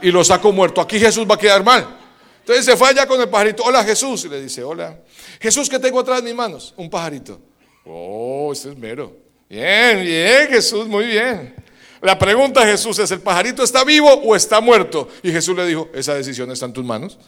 [0.00, 0.80] y lo saco muerto.
[0.80, 2.07] Aquí Jesús va a quedar mal.
[2.48, 3.62] Entonces se fue allá con el pajarito.
[3.62, 4.24] Hola Jesús.
[4.24, 4.98] Y le dice, hola.
[5.38, 6.72] Jesús, ¿qué tengo atrás de mis manos?
[6.78, 7.38] Un pajarito.
[7.84, 9.14] Oh, este es mero.
[9.50, 11.54] Bien, bien, Jesús, muy bien.
[12.00, 15.10] La pregunta de Jesús es, ¿el pajarito está vivo o está muerto?
[15.22, 17.18] Y Jesús le dijo, esa decisión está en tus manos.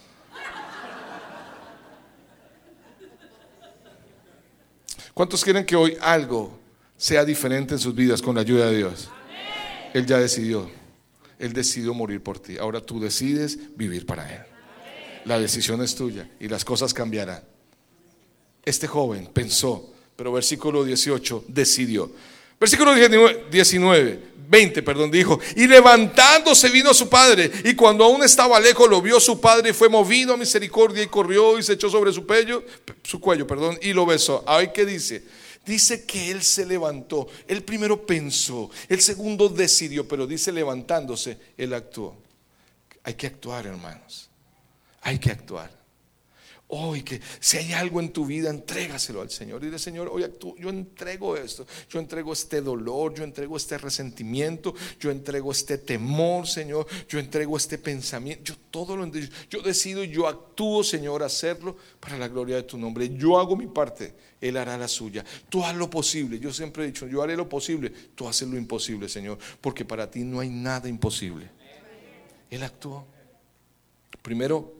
[5.13, 6.59] ¿Cuántos quieren que hoy algo
[6.97, 9.11] sea diferente en sus vidas con la ayuda de Dios?
[9.93, 10.71] Él ya decidió.
[11.39, 12.57] Él decidió morir por ti.
[12.57, 14.50] Ahora tú decides vivir para Él.
[15.25, 17.43] La decisión es tuya y las cosas cambiarán.
[18.65, 22.11] Este joven pensó, pero versículo 18 decidió.
[22.59, 28.61] Versículo 19, 20, perdón, dijo, y levantándose vino a su padre, y cuando aún estaba
[28.61, 31.89] lejos lo vio su padre, y fue movido a misericordia, y corrió y se echó
[31.89, 32.27] sobre su,
[33.03, 34.45] su cuello, perdón, y lo besó.
[34.47, 35.25] Ay, ¿qué dice?
[35.65, 41.73] Dice que él se levantó, él primero pensó, el segundo decidió, pero dice levantándose, él
[41.75, 42.17] actuó.
[43.05, 44.30] Hay que actuar, hermanos,
[45.01, 45.81] hay que actuar.
[46.73, 49.61] Hoy que si hay algo en tu vida, entrégaselo al Señor.
[49.61, 50.25] Dile, Señor, hoy
[50.57, 56.47] yo entrego esto, yo entrego este dolor, yo entrego este resentimiento, yo entrego este temor,
[56.47, 59.27] Señor, yo entrego este pensamiento, yo todo lo entrego.
[59.49, 63.17] Yo decido y yo actúo, Señor, hacerlo para la gloria de tu nombre.
[63.17, 65.25] Yo hago mi parte, Él hará la suya.
[65.49, 66.39] Tú haz lo posible.
[66.39, 70.09] Yo siempre he dicho, yo haré lo posible, tú haces lo imposible, Señor, porque para
[70.09, 71.51] ti no hay nada imposible.
[72.49, 73.05] Él actuó.
[74.23, 74.80] Primero,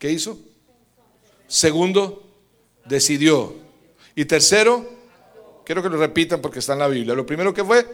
[0.00, 0.36] ¿qué hizo?
[1.46, 2.24] Segundo,
[2.86, 3.54] decidió.
[4.16, 4.88] Y tercero,
[5.64, 7.14] quiero que lo repitan porque está en la Biblia.
[7.14, 7.86] Lo primero que fue,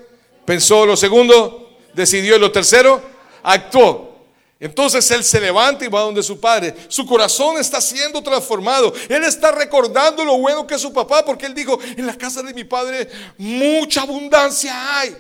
[0.47, 0.87] pensó.
[0.87, 2.37] Lo segundo, decidió.
[2.37, 3.03] Y lo tercero,
[3.43, 4.17] actuó.
[4.59, 6.75] Entonces él se levanta y va donde su padre.
[6.89, 8.95] Su corazón está siendo transformado.
[9.09, 12.43] Él está recordando lo bueno que es su papá porque él dijo, en la casa
[12.43, 15.17] de mi padre mucha abundancia hay.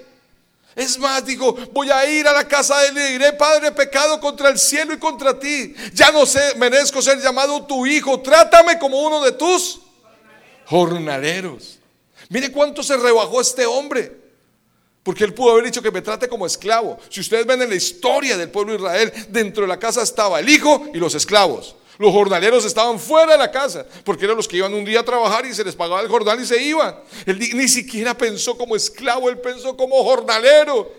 [0.76, 4.20] Es más, dijo, voy a ir a la casa de él y diré, Padre, pecado
[4.20, 5.74] contra el cielo y contra ti.
[5.94, 8.20] Ya no sé, merezco ser llamado tu hijo.
[8.20, 9.80] Trátame como uno de tus
[10.66, 11.78] jornaleros.
[12.28, 14.20] Mire cuánto se rebajó este hombre.
[15.02, 16.98] Porque él pudo haber dicho que me trate como esclavo.
[17.08, 20.40] Si ustedes ven en la historia del pueblo de Israel, dentro de la casa estaba
[20.40, 21.74] el hijo y los esclavos.
[21.98, 25.04] Los jornaleros estaban fuera de la casa, porque eran los que iban un día a
[25.04, 26.94] trabajar y se les pagaba el jornal y se iban.
[27.24, 30.92] Él ni siquiera pensó como esclavo, él pensó como jornalero.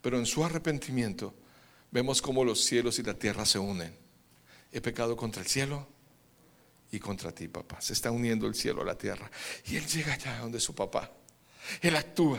[0.00, 1.34] Pero en su arrepentimiento
[1.90, 3.94] vemos cómo los cielos y la tierra se unen.
[4.72, 5.86] He pecado contra el cielo
[6.90, 7.80] y contra ti, papá.
[7.80, 9.30] Se está uniendo el cielo a la tierra.
[9.66, 11.10] Y él llega allá donde su papá.
[11.82, 12.38] Él actúa.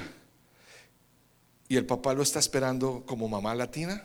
[1.67, 4.03] Y el papá lo está esperando como mamá latina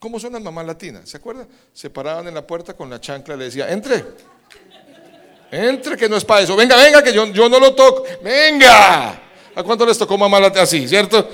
[0.00, 1.08] ¿Cómo son las mamás latinas?
[1.08, 1.46] ¿Se acuerdan?
[1.74, 4.02] Se paraban en la puerta con la chancla y le decía, entre.
[5.50, 6.56] Entre, que no es para eso.
[6.56, 8.04] Venga, venga, que yo, yo no lo toco.
[8.24, 9.10] Venga.
[9.54, 10.62] ¿A cuánto les tocó mamá latina?
[10.62, 11.28] Así, ¿cierto?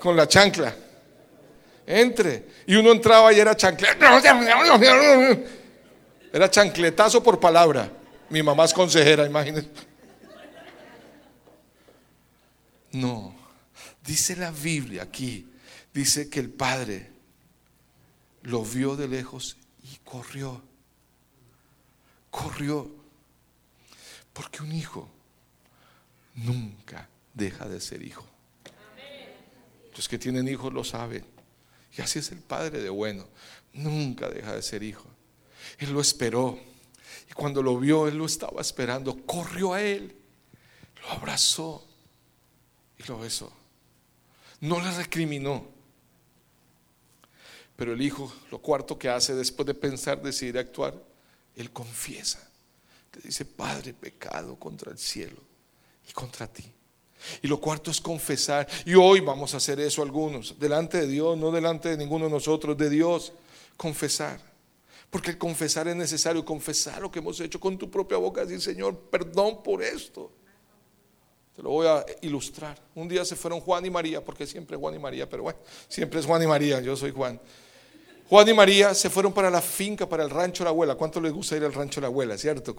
[0.00, 0.74] Con la chancla.
[1.86, 2.46] Entre.
[2.66, 3.90] Y uno entraba y era chancla.
[6.32, 7.92] Era chancletazo por palabra.
[8.28, 9.70] Mi mamá es consejera, imagínense.
[12.90, 13.36] No.
[14.04, 15.48] Dice la Biblia aquí,
[15.92, 17.19] dice que el padre
[18.42, 20.62] lo vio de lejos y corrió.
[22.30, 22.90] Corrió.
[24.32, 25.08] Porque un hijo
[26.34, 28.26] nunca deja de ser hijo.
[29.94, 31.24] Los que tienen hijos lo saben.
[31.96, 33.26] Y así es el padre de bueno.
[33.72, 35.06] Nunca deja de ser hijo.
[35.78, 36.58] Él lo esperó.
[37.28, 39.26] Y cuando lo vio, él lo estaba esperando.
[39.26, 40.16] Corrió a él.
[41.02, 41.86] Lo abrazó.
[42.98, 43.52] Y lo besó.
[44.60, 45.79] No le recriminó.
[47.80, 50.92] Pero el hijo, lo cuarto que hace después de pensar, decidir actuar,
[51.56, 52.46] él confiesa.
[53.14, 55.38] Le dice, Padre, pecado contra el cielo
[56.06, 56.70] y contra ti.
[57.40, 58.68] Y lo cuarto es confesar.
[58.84, 62.32] Y hoy vamos a hacer eso algunos, delante de Dios, no delante de ninguno de
[62.32, 63.32] nosotros, de Dios,
[63.78, 64.38] confesar.
[65.08, 68.60] Porque el confesar es necesario, confesar lo que hemos hecho con tu propia boca, decir,
[68.60, 70.30] Señor, perdón por esto.
[71.56, 72.78] Te lo voy a ilustrar.
[72.94, 76.20] Un día se fueron Juan y María, porque siempre Juan y María, pero bueno, siempre
[76.20, 77.40] es Juan y María, yo soy Juan.
[78.30, 80.94] Juan y María se fueron para la finca, para el rancho de la abuela.
[80.94, 82.76] ¿Cuánto les gusta ir al rancho de la abuela, cierto?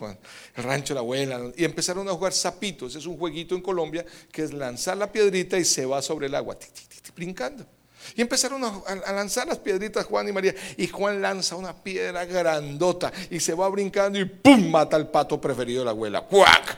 [0.56, 1.42] El rancho de la abuela.
[1.58, 2.96] Y empezaron a jugar zapitos.
[2.96, 6.36] Es un jueguito en Colombia que es lanzar la piedrita y se va sobre el
[6.36, 6.58] agua,
[7.18, 7.66] brincando.
[8.16, 10.56] Y empezaron a, lanzar las piedritas Juan y María.
[10.78, 14.72] Y Juan lanza una piedra grandota y se va brincando y ¡pum!
[14.72, 16.22] mata al pato preferido de la abuela.
[16.22, 16.78] ¡Cuac!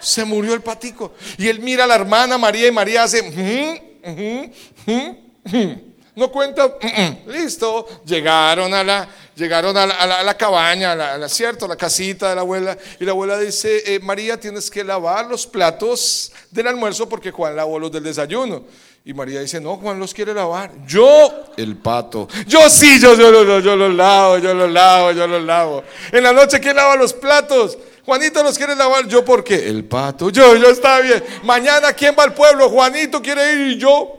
[0.00, 1.14] Se murió el patico.
[1.36, 3.22] Y él mira a la hermana María y María hace...
[3.24, 4.52] No
[4.84, 5.18] cuenta,
[5.56, 9.86] mm, mm, listo, llegaron a la, llegaron a
[10.22, 11.66] la, cabaña, a la, ¿cierto?
[11.66, 15.46] la casita de la abuela, y la abuela dice, eh, María, tienes que lavar los
[15.46, 18.64] platos del almuerzo porque Juan lavó los del desayuno.
[19.04, 20.70] Y María dice, no, Juan los quiere lavar.
[20.86, 22.28] Yo, el pato.
[22.46, 25.82] Yo sí, yo, yo, yo, yo los lavo, yo los lavo, yo los lavo.
[26.12, 27.76] En la noche, ¿quién lava los platos?
[28.04, 29.08] Juanito los quiere lavar.
[29.08, 29.68] ¿Yo por qué?
[29.68, 30.30] El pato.
[30.30, 31.22] Yo, yo está bien.
[31.42, 32.68] Mañana, ¿quién va al pueblo?
[32.68, 34.18] Juanito quiere ir y yo.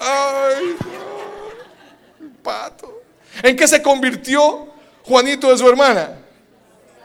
[0.00, 0.76] Ay
[2.42, 3.02] pato.
[3.42, 4.68] ¿En qué se convirtió
[5.04, 6.18] Juanito de su hermana?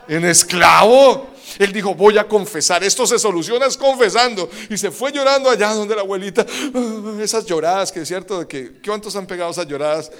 [0.07, 1.27] En esclavo.
[1.59, 4.49] Él dijo, voy a confesar, esto se soluciona es confesando.
[4.69, 8.73] Y se fue llorando allá donde la abuelita, ah, esas lloradas, que es cierto, que,
[8.85, 10.11] ¿cuántos han pegado esas lloradas?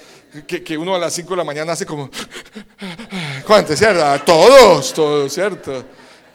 [0.46, 2.10] Que, que uno a las 5 de la mañana hace como,
[3.46, 4.24] ¿cuántos, cierto?
[4.24, 5.84] Todos, todos, ¿cierto?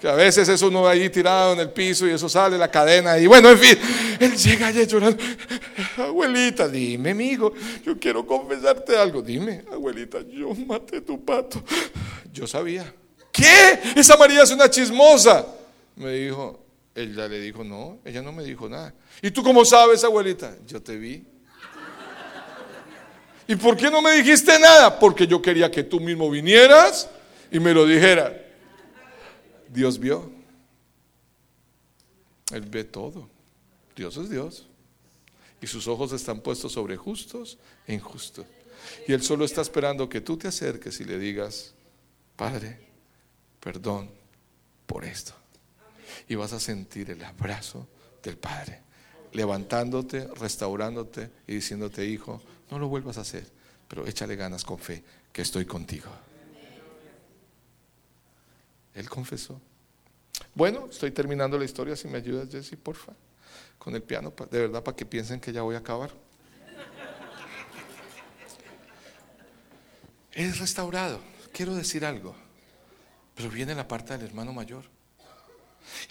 [0.03, 3.17] Que a veces eso uno ahí tirado en el piso y eso sale la cadena
[3.17, 3.79] y bueno, en fin,
[4.19, 5.23] él llega allá llorando,
[5.95, 7.53] abuelita, dime, mi hijo,
[7.85, 11.63] yo quiero confesarte algo, dime, abuelita, yo maté tu pato,
[12.33, 12.93] yo sabía,
[13.31, 13.79] ¿qué?
[13.95, 15.47] Esa María es una chismosa,
[15.95, 16.59] me dijo,
[16.93, 20.53] ella le dijo, no, ella no me dijo nada, ¿y tú cómo sabes, abuelita?
[20.67, 21.23] Yo te vi.
[23.47, 24.99] ¿Y por qué no me dijiste nada?
[24.99, 27.09] Porque yo quería que tú mismo vinieras
[27.49, 28.42] y me lo dijeras.
[29.73, 30.31] Dios vio.
[32.51, 33.27] Él ve todo.
[33.95, 34.67] Dios es Dios.
[35.61, 37.57] Y sus ojos están puestos sobre justos
[37.87, 38.45] e injustos.
[39.07, 41.73] Y Él solo está esperando que tú te acerques y le digas,
[42.35, 42.79] Padre,
[43.59, 44.11] perdón
[44.85, 45.33] por esto.
[46.27, 47.87] Y vas a sentir el abrazo
[48.21, 48.81] del Padre,
[49.31, 53.49] levantándote, restaurándote y diciéndote, hijo, no lo vuelvas a hacer,
[53.87, 56.09] pero échale ganas con fe, que estoy contigo.
[58.93, 59.59] Él confesó.
[60.53, 61.95] Bueno, estoy terminando la historia.
[61.95, 63.13] Si me ayudas, Jesse, porfa,
[63.77, 66.11] con el piano, de verdad, para que piensen que ya voy a acabar.
[70.31, 71.19] Es restaurado.
[71.51, 72.35] Quiero decir algo,
[73.35, 74.85] pero viene la parte del hermano mayor.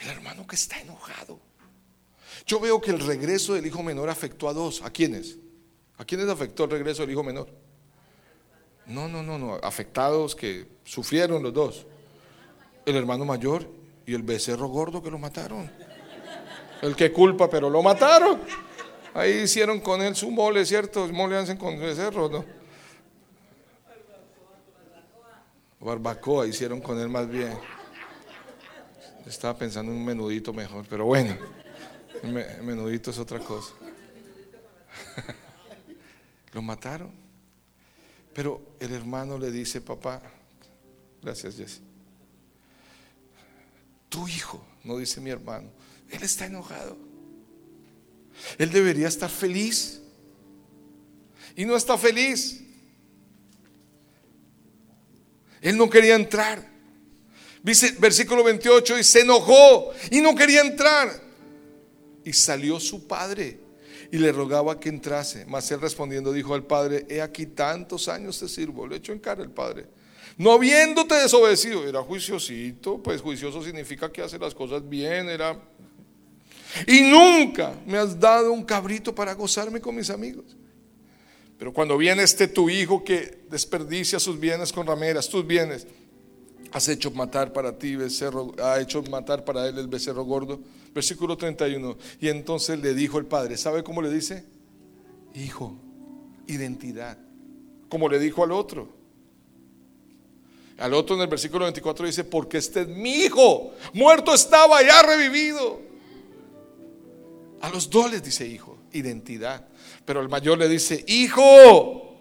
[0.01, 1.41] El hermano que está enojado.
[2.47, 4.83] Yo veo que el regreso del hijo menor afectó a dos.
[4.83, 5.39] ¿A quiénes?
[5.99, 7.49] ¿A quiénes afectó el regreso del hijo menor?
[8.87, 9.55] No, no, no, no.
[9.57, 11.87] Afectados que sufrieron los dos
[12.85, 13.66] el hermano mayor
[14.07, 15.70] y el becerro gordo que lo mataron.
[16.80, 18.41] El que culpa, pero lo mataron.
[19.14, 21.07] Ahí hicieron con él su mole, ¿cierto?
[21.09, 22.45] Mole hacen con becerro, ¿no?
[25.80, 27.59] Barbacoa hicieron con él más bien.
[29.26, 31.37] Estaba pensando en un menudito mejor, pero bueno,
[32.62, 33.74] menudito es otra cosa.
[36.53, 37.11] lo mataron.
[38.35, 40.22] Pero el hermano le dice, papá,
[41.20, 41.91] gracias Jesse
[44.12, 45.70] tu hijo, no dice mi hermano.
[46.10, 46.98] Él está enojado.
[48.58, 50.02] Él debería estar feliz.
[51.56, 52.60] Y no está feliz.
[55.62, 56.70] Él no quería entrar.
[57.62, 61.08] Dice versículo 28 y se enojó y no quería entrar.
[62.22, 63.60] Y salió su padre
[64.10, 65.46] y le rogaba que entrase.
[65.46, 68.86] Mas él respondiendo dijo al padre, he aquí tantos años te sirvo.
[68.86, 69.86] Le echó en cara el padre
[70.39, 75.61] no habiéndote desobedecido, era juiciosito, pues juicioso significa que hace las cosas bien, era...
[76.87, 80.57] Y nunca me has dado un cabrito para gozarme con mis amigos.
[81.59, 85.87] Pero cuando viene este tu hijo que desperdicia sus bienes con rameras, tus bienes,
[86.72, 90.61] has hecho matar para ti becerro, ha hecho matar para él el becerro gordo.
[90.95, 91.97] Versículo 31.
[92.20, 94.45] Y entonces le dijo el padre, ¿sabe cómo le dice?
[95.35, 95.76] Hijo,
[96.47, 97.18] identidad.
[97.89, 99.01] Como le dijo al otro.
[100.83, 104.89] Al otro en el versículo 24 dice, porque este es mi hijo, muerto estaba y
[104.89, 105.80] ha revivido.
[107.61, 109.64] A los dos les dice hijo, identidad.
[110.05, 112.18] Pero el mayor le dice, hijo,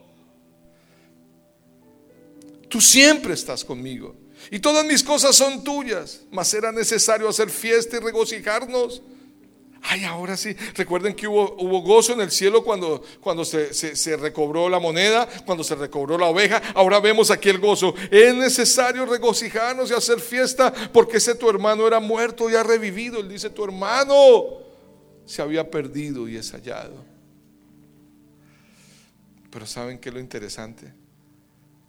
[2.69, 4.15] tú siempre estás conmigo
[4.51, 9.01] y todas mis cosas son tuyas, mas era necesario hacer fiesta y regocijarnos.
[9.83, 14.15] Ay, ahora sí, recuerden que hubo, hubo gozo en el cielo cuando, cuando se, se,
[14.15, 16.61] recobró la moneda, cuando se recobró la oveja.
[16.75, 17.95] Ahora vemos aquí el gozo.
[18.11, 23.19] Es necesario regocijarnos y hacer fiesta porque ese tu hermano era muerto y ha revivido.
[23.19, 24.59] Él dice, tu hermano
[25.25, 27.03] se había perdido y es hallado.
[29.49, 30.93] Pero ¿saben qué es lo interesante?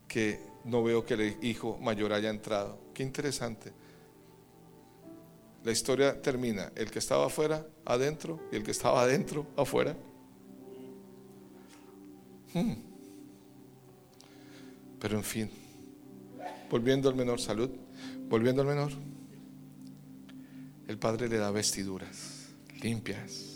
[0.09, 2.78] Que no veo que el hijo mayor haya entrado.
[2.95, 3.72] Qué interesante.
[5.64, 9.96] La historia termina, el que estaba afuera, adentro, y el que estaba adentro, afuera.
[12.52, 12.74] Hmm.
[14.98, 15.50] Pero en fin,
[16.70, 17.70] volviendo al menor salud,
[18.28, 18.92] volviendo al menor,
[20.88, 22.48] el padre le da vestiduras
[22.82, 23.52] limpias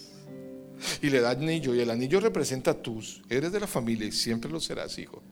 [1.03, 4.13] y le da anillo, y el anillo representa a tus, eres de la familia y
[4.13, 5.23] siempre lo serás, hijo.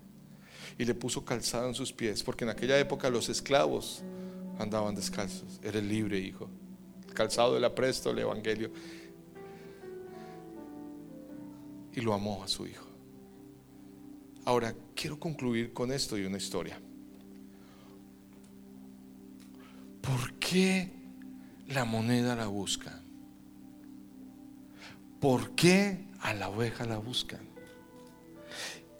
[0.76, 4.02] Y le puso calzado en sus pies, porque en aquella época los esclavos
[4.58, 5.60] andaban descalzos.
[5.62, 6.50] Eres libre, hijo.
[7.14, 8.70] Calzado del apresto, el evangelio.
[11.92, 12.86] Y lo amó a su hijo.
[14.44, 16.78] Ahora, quiero concluir con esto y una historia.
[20.02, 20.92] ¿Por qué
[21.68, 23.02] la moneda la buscan?
[25.18, 27.40] ¿Por qué a la oveja la buscan?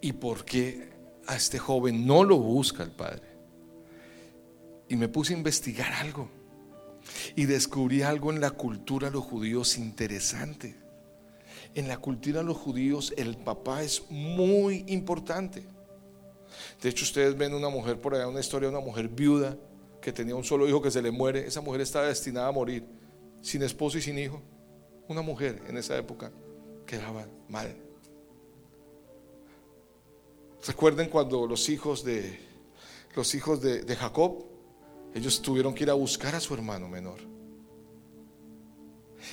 [0.01, 0.93] ¿Y por qué
[1.27, 3.27] a este joven no lo busca el padre?
[4.89, 6.29] Y me puse a investigar algo.
[7.35, 10.75] Y descubrí algo en la cultura de los judíos interesante.
[11.73, 15.63] En la cultura de los judíos el papá es muy importante.
[16.81, 19.57] De hecho, ustedes ven una mujer por allá, una historia de una mujer viuda
[20.01, 21.47] que tenía un solo hijo que se le muere.
[21.47, 22.85] Esa mujer estaba destinada a morir,
[23.41, 24.41] sin esposo y sin hijo.
[25.07, 26.31] Una mujer en esa época
[26.85, 27.75] quedaba mal.
[30.65, 32.39] Recuerden cuando los hijos de
[33.15, 34.45] los hijos de, de Jacob,
[35.15, 37.19] ellos tuvieron que ir a buscar a su hermano menor.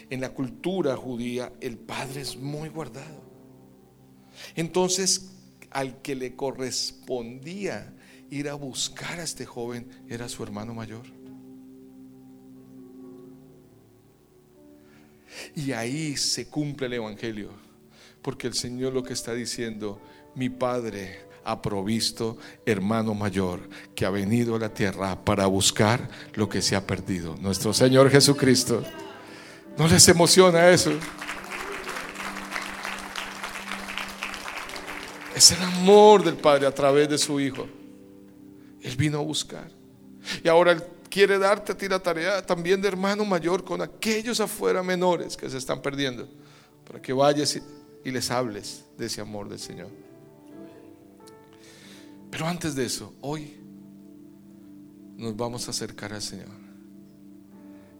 [0.08, 3.20] En la cultura judía el padre es muy guardado.
[4.54, 5.32] Entonces,
[5.70, 7.92] al que le correspondía
[8.30, 11.04] ir a buscar a este joven era su hermano mayor.
[15.56, 17.50] Y ahí se cumple el Evangelio.
[18.22, 20.00] Porque el Señor lo que está diciendo,
[20.36, 22.36] mi Padre ha provisto
[22.66, 23.60] hermano mayor
[23.94, 27.36] que ha venido a la tierra para buscar lo que se ha perdido.
[27.40, 28.82] Nuestro Señor Jesucristo.
[29.76, 30.92] ¿No les emociona eso?
[35.34, 37.66] Es el amor del Padre a través de su Hijo.
[38.82, 39.70] Él vino a buscar.
[40.44, 40.76] Y ahora
[41.08, 45.50] quiere darte a ti la tarea también de hermano mayor con aquellos afuera menores que
[45.50, 46.28] se están perdiendo,
[46.86, 47.60] para que vayas
[48.04, 49.88] y, les hables de ese amor del Señor.
[52.32, 53.52] Pero antes de eso, hoy
[55.18, 56.48] nos vamos a acercar al Señor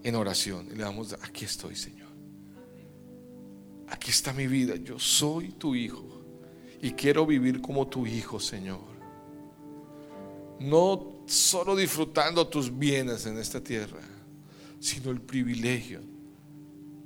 [0.02, 2.08] en oración y le damos, aquí estoy Señor,
[3.88, 6.24] aquí está mi vida, yo soy tu hijo
[6.80, 8.80] y quiero vivir como tu hijo Señor.
[10.58, 14.00] No solo disfrutando tus bienes en esta tierra,
[14.80, 16.00] sino el privilegio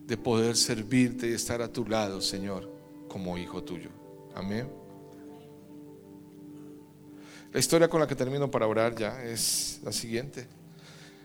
[0.06, 2.70] de poder servirte y estar a tu lado, Señor,
[3.08, 3.90] como hijo tuyo.
[4.32, 4.85] Amén.
[7.56, 10.46] La historia con la que termino para orar ya es la siguiente.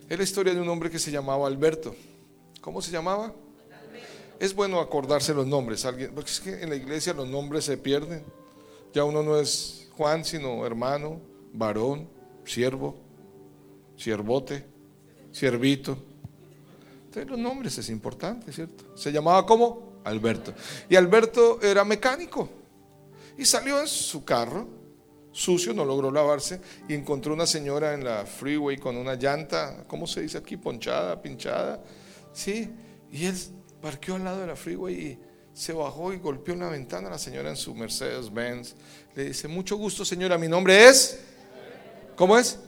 [0.08, 1.94] Es la historia de un hombre que se llamaba Alberto.
[2.62, 3.34] ¿Cómo se llamaba?
[4.40, 7.76] Es bueno acordarse los nombres, alguien, porque es que en la iglesia los nombres se
[7.76, 8.24] pierden.
[8.94, 11.20] Ya uno no es Juan, sino hermano,
[11.52, 12.08] varón,
[12.46, 12.96] siervo,
[13.98, 14.64] siervote,
[15.34, 15.98] siervito.
[17.08, 18.96] Entonces los nombres es importante, ¿cierto?
[18.96, 20.54] Se llamaba como Alberto.
[20.90, 22.48] Y Alberto era mecánico.
[23.38, 24.80] Y salió en su carro,
[25.32, 30.08] sucio, no logró lavarse, y encontró una señora en la freeway con una llanta, ¿cómo
[30.08, 30.58] se dice aquí?
[30.58, 31.84] Ponchada, pinchada.
[32.34, 32.70] Sí,
[33.12, 33.36] y él
[33.82, 35.20] parqueó al lado de la freeway y
[35.54, 38.76] se bajó y golpeó en la ventana a la señora en su Mercedes Benz.
[39.16, 41.20] Le dice, mucho gusto señora, mi nombre es...
[42.16, 42.60] ¿Cómo es?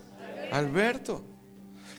[0.52, 1.24] Alberto.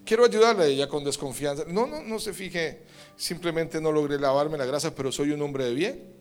[0.04, 1.64] Quiero ayudarle a ella con desconfianza.
[1.66, 2.82] No, no, no se fije
[3.16, 6.13] simplemente no logré lavarme la grasa, pero soy un hombre de bien.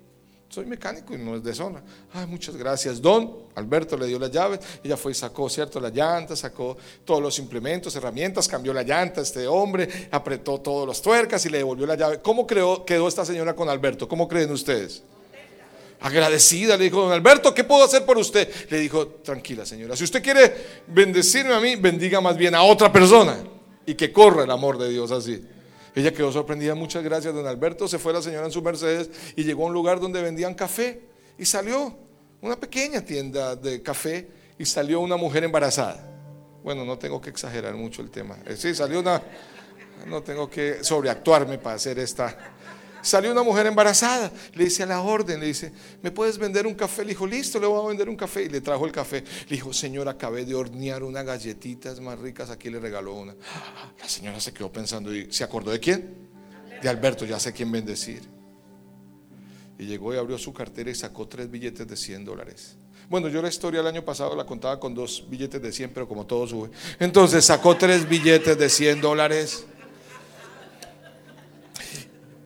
[0.53, 1.81] Soy mecánico y no es de zona.
[2.13, 3.01] Ay, muchas gracias.
[3.01, 4.59] Don Alberto le dio las llaves.
[4.83, 5.79] Ella fue y sacó, ¿cierto?
[5.79, 11.01] Las llantas, sacó todos los implementos, herramientas, cambió la llanta este hombre, apretó todos los
[11.01, 12.19] tuercas y le devolvió la llave.
[12.21, 14.07] ¿Cómo quedó esta señora con Alberto?
[14.07, 15.01] ¿Cómo creen ustedes?
[16.01, 18.47] Agradecida, le dijo, don Alberto, ¿qué puedo hacer por usted?
[18.69, 20.53] Le dijo, tranquila señora, si usted quiere
[20.85, 23.37] bendecirme a mí, bendiga más bien a otra persona
[23.87, 25.43] y que corra el amor de Dios así.
[25.95, 27.87] Ella quedó sorprendida, muchas gracias, don Alberto.
[27.87, 31.01] Se fue la señora en su Mercedes y llegó a un lugar donde vendían café
[31.37, 31.95] y salió
[32.41, 34.27] una pequeña tienda de café
[34.57, 36.09] y salió una mujer embarazada.
[36.63, 38.37] Bueno, no tengo que exagerar mucho el tema.
[38.45, 39.21] Eh, sí, salió una,
[40.07, 42.52] no tengo que sobreactuarme para hacer esta
[43.03, 46.73] Salió una mujer embarazada, le dice a la orden, le dice, ¿me puedes vender un
[46.73, 47.03] café?
[47.03, 48.43] Le dijo, listo, le voy a vender un café.
[48.43, 49.25] Y le trajo el café.
[49.49, 53.35] Le dijo, señor, acabé de hornear unas galletitas más ricas, aquí le regaló una.
[53.99, 56.15] La señora se quedó pensando y se acordó de quién?
[56.81, 58.21] De Alberto, ya sé quién bendecir.
[59.77, 62.77] Y llegó y abrió su cartera y sacó tres billetes de 100 dólares.
[63.09, 66.07] Bueno, yo la historia el año pasado la contaba con dos billetes de 100, pero
[66.07, 66.69] como todo sube.
[66.99, 69.65] Entonces sacó tres billetes de 100 dólares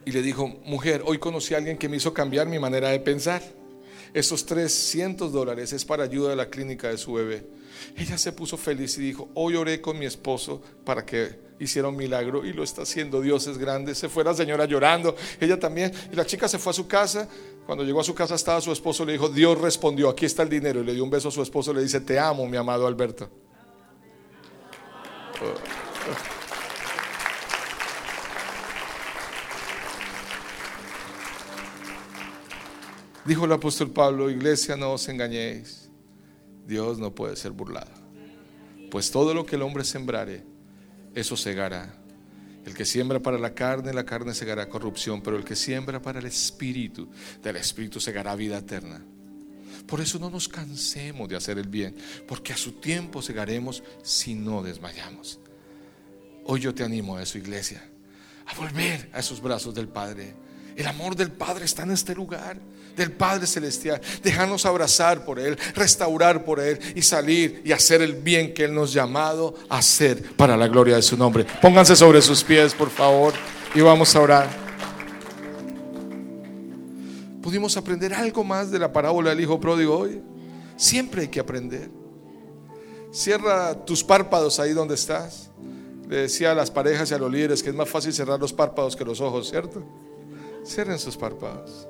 [0.07, 2.99] y le dijo, mujer, hoy conocí a alguien que me hizo cambiar mi manera de
[3.01, 3.41] pensar.
[4.13, 7.45] Esos 300 dólares es para ayuda de la clínica de su bebé.
[7.97, 11.97] Ella se puso feliz y dijo, hoy oré con mi esposo para que hiciera un
[11.97, 13.93] milagro y lo está haciendo, Dios es grande.
[13.95, 15.91] Se fue la señora llorando, ella también.
[16.09, 17.27] Y la chica se fue a su casa.
[17.65, 20.49] Cuando llegó a su casa estaba su esposo, le dijo, Dios respondió, aquí está el
[20.49, 20.79] dinero.
[20.79, 23.29] Y le dio un beso a su esposo, le dice, te amo, mi amado Alberto.
[33.27, 35.89] Dijo el apóstol Pablo, iglesia, no os engañéis.
[36.65, 37.91] Dios no puede ser burlado.
[38.89, 40.45] Pues todo lo que el hombre sembrare,
[41.13, 41.93] eso segará.
[42.65, 46.19] El que siembra para la carne, la carne segará corrupción, pero el que siembra para
[46.19, 47.09] el espíritu,
[47.43, 49.03] del espíritu segará vida eterna.
[49.85, 51.97] Por eso no nos cansemos de hacer el bien,
[52.29, 55.39] porque a su tiempo segaremos si no desmayamos.
[56.45, 57.83] Hoy yo te animo a eso, iglesia,
[58.45, 60.33] a volver a esos brazos del Padre.
[60.77, 62.55] El amor del Padre está en este lugar
[62.95, 63.99] del Padre Celestial.
[64.21, 68.75] Dejarnos abrazar por Él, restaurar por Él y salir y hacer el bien que Él
[68.75, 71.47] nos ha llamado a hacer para la gloria de su nombre.
[71.63, 73.33] Pónganse sobre sus pies, por favor,
[73.73, 74.47] y vamos a orar.
[77.41, 80.21] ¿Pudimos aprender algo más de la parábola del Hijo Pródigo hoy?
[80.75, 81.89] Siempre hay que aprender.
[83.11, 85.49] Cierra tus párpados ahí donde estás.
[86.07, 88.53] Le decía a las parejas y a los líderes que es más fácil cerrar los
[88.53, 89.83] párpados que los ojos, ¿cierto?
[90.67, 91.87] Cierren sus párpados.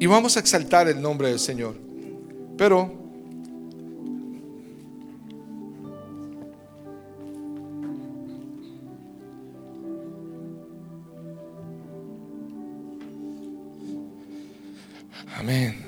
[0.00, 1.76] Y vamos a exaltar el nombre del Señor.
[2.58, 3.04] Pero
[15.36, 15.84] Amén.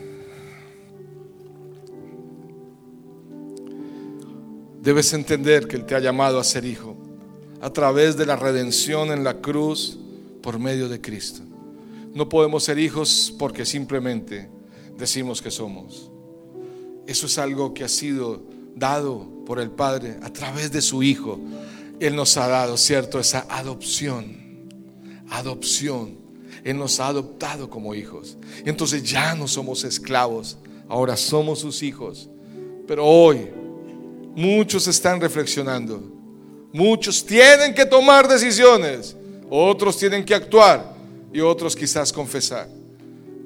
[4.82, 6.96] Debes entender que Él te ha llamado a ser hijo
[7.60, 9.98] a través de la redención en la cruz
[10.46, 11.40] por medio de Cristo.
[12.14, 14.48] No podemos ser hijos porque simplemente
[14.96, 16.08] decimos que somos.
[17.04, 18.44] Eso es algo que ha sido
[18.76, 21.40] dado por el Padre a través de su Hijo.
[21.98, 23.18] Él nos ha dado, ¿cierto?
[23.18, 24.68] Esa adopción.
[25.30, 26.16] Adopción.
[26.62, 28.38] Él nos ha adoptado como hijos.
[28.64, 32.28] Entonces ya no somos esclavos, ahora somos sus hijos.
[32.86, 33.50] Pero hoy
[34.36, 36.04] muchos están reflexionando.
[36.72, 39.16] Muchos tienen que tomar decisiones.
[39.50, 40.94] Otros tienen que actuar
[41.32, 42.68] y otros quizás confesar.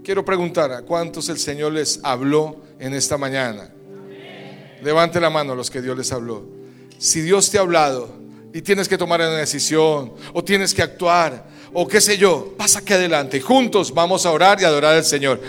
[0.02, 3.70] Quiero preguntar a cuántos el Señor les habló en esta mañana.
[4.82, 6.44] Levante la mano a los que Dios les habló.
[6.98, 8.08] Si Dios te ha hablado
[8.52, 12.80] y tienes que tomar una decisión o tienes que actuar o qué sé yo, pasa
[12.80, 15.40] aquí adelante juntos vamos a orar y adorar al Señor.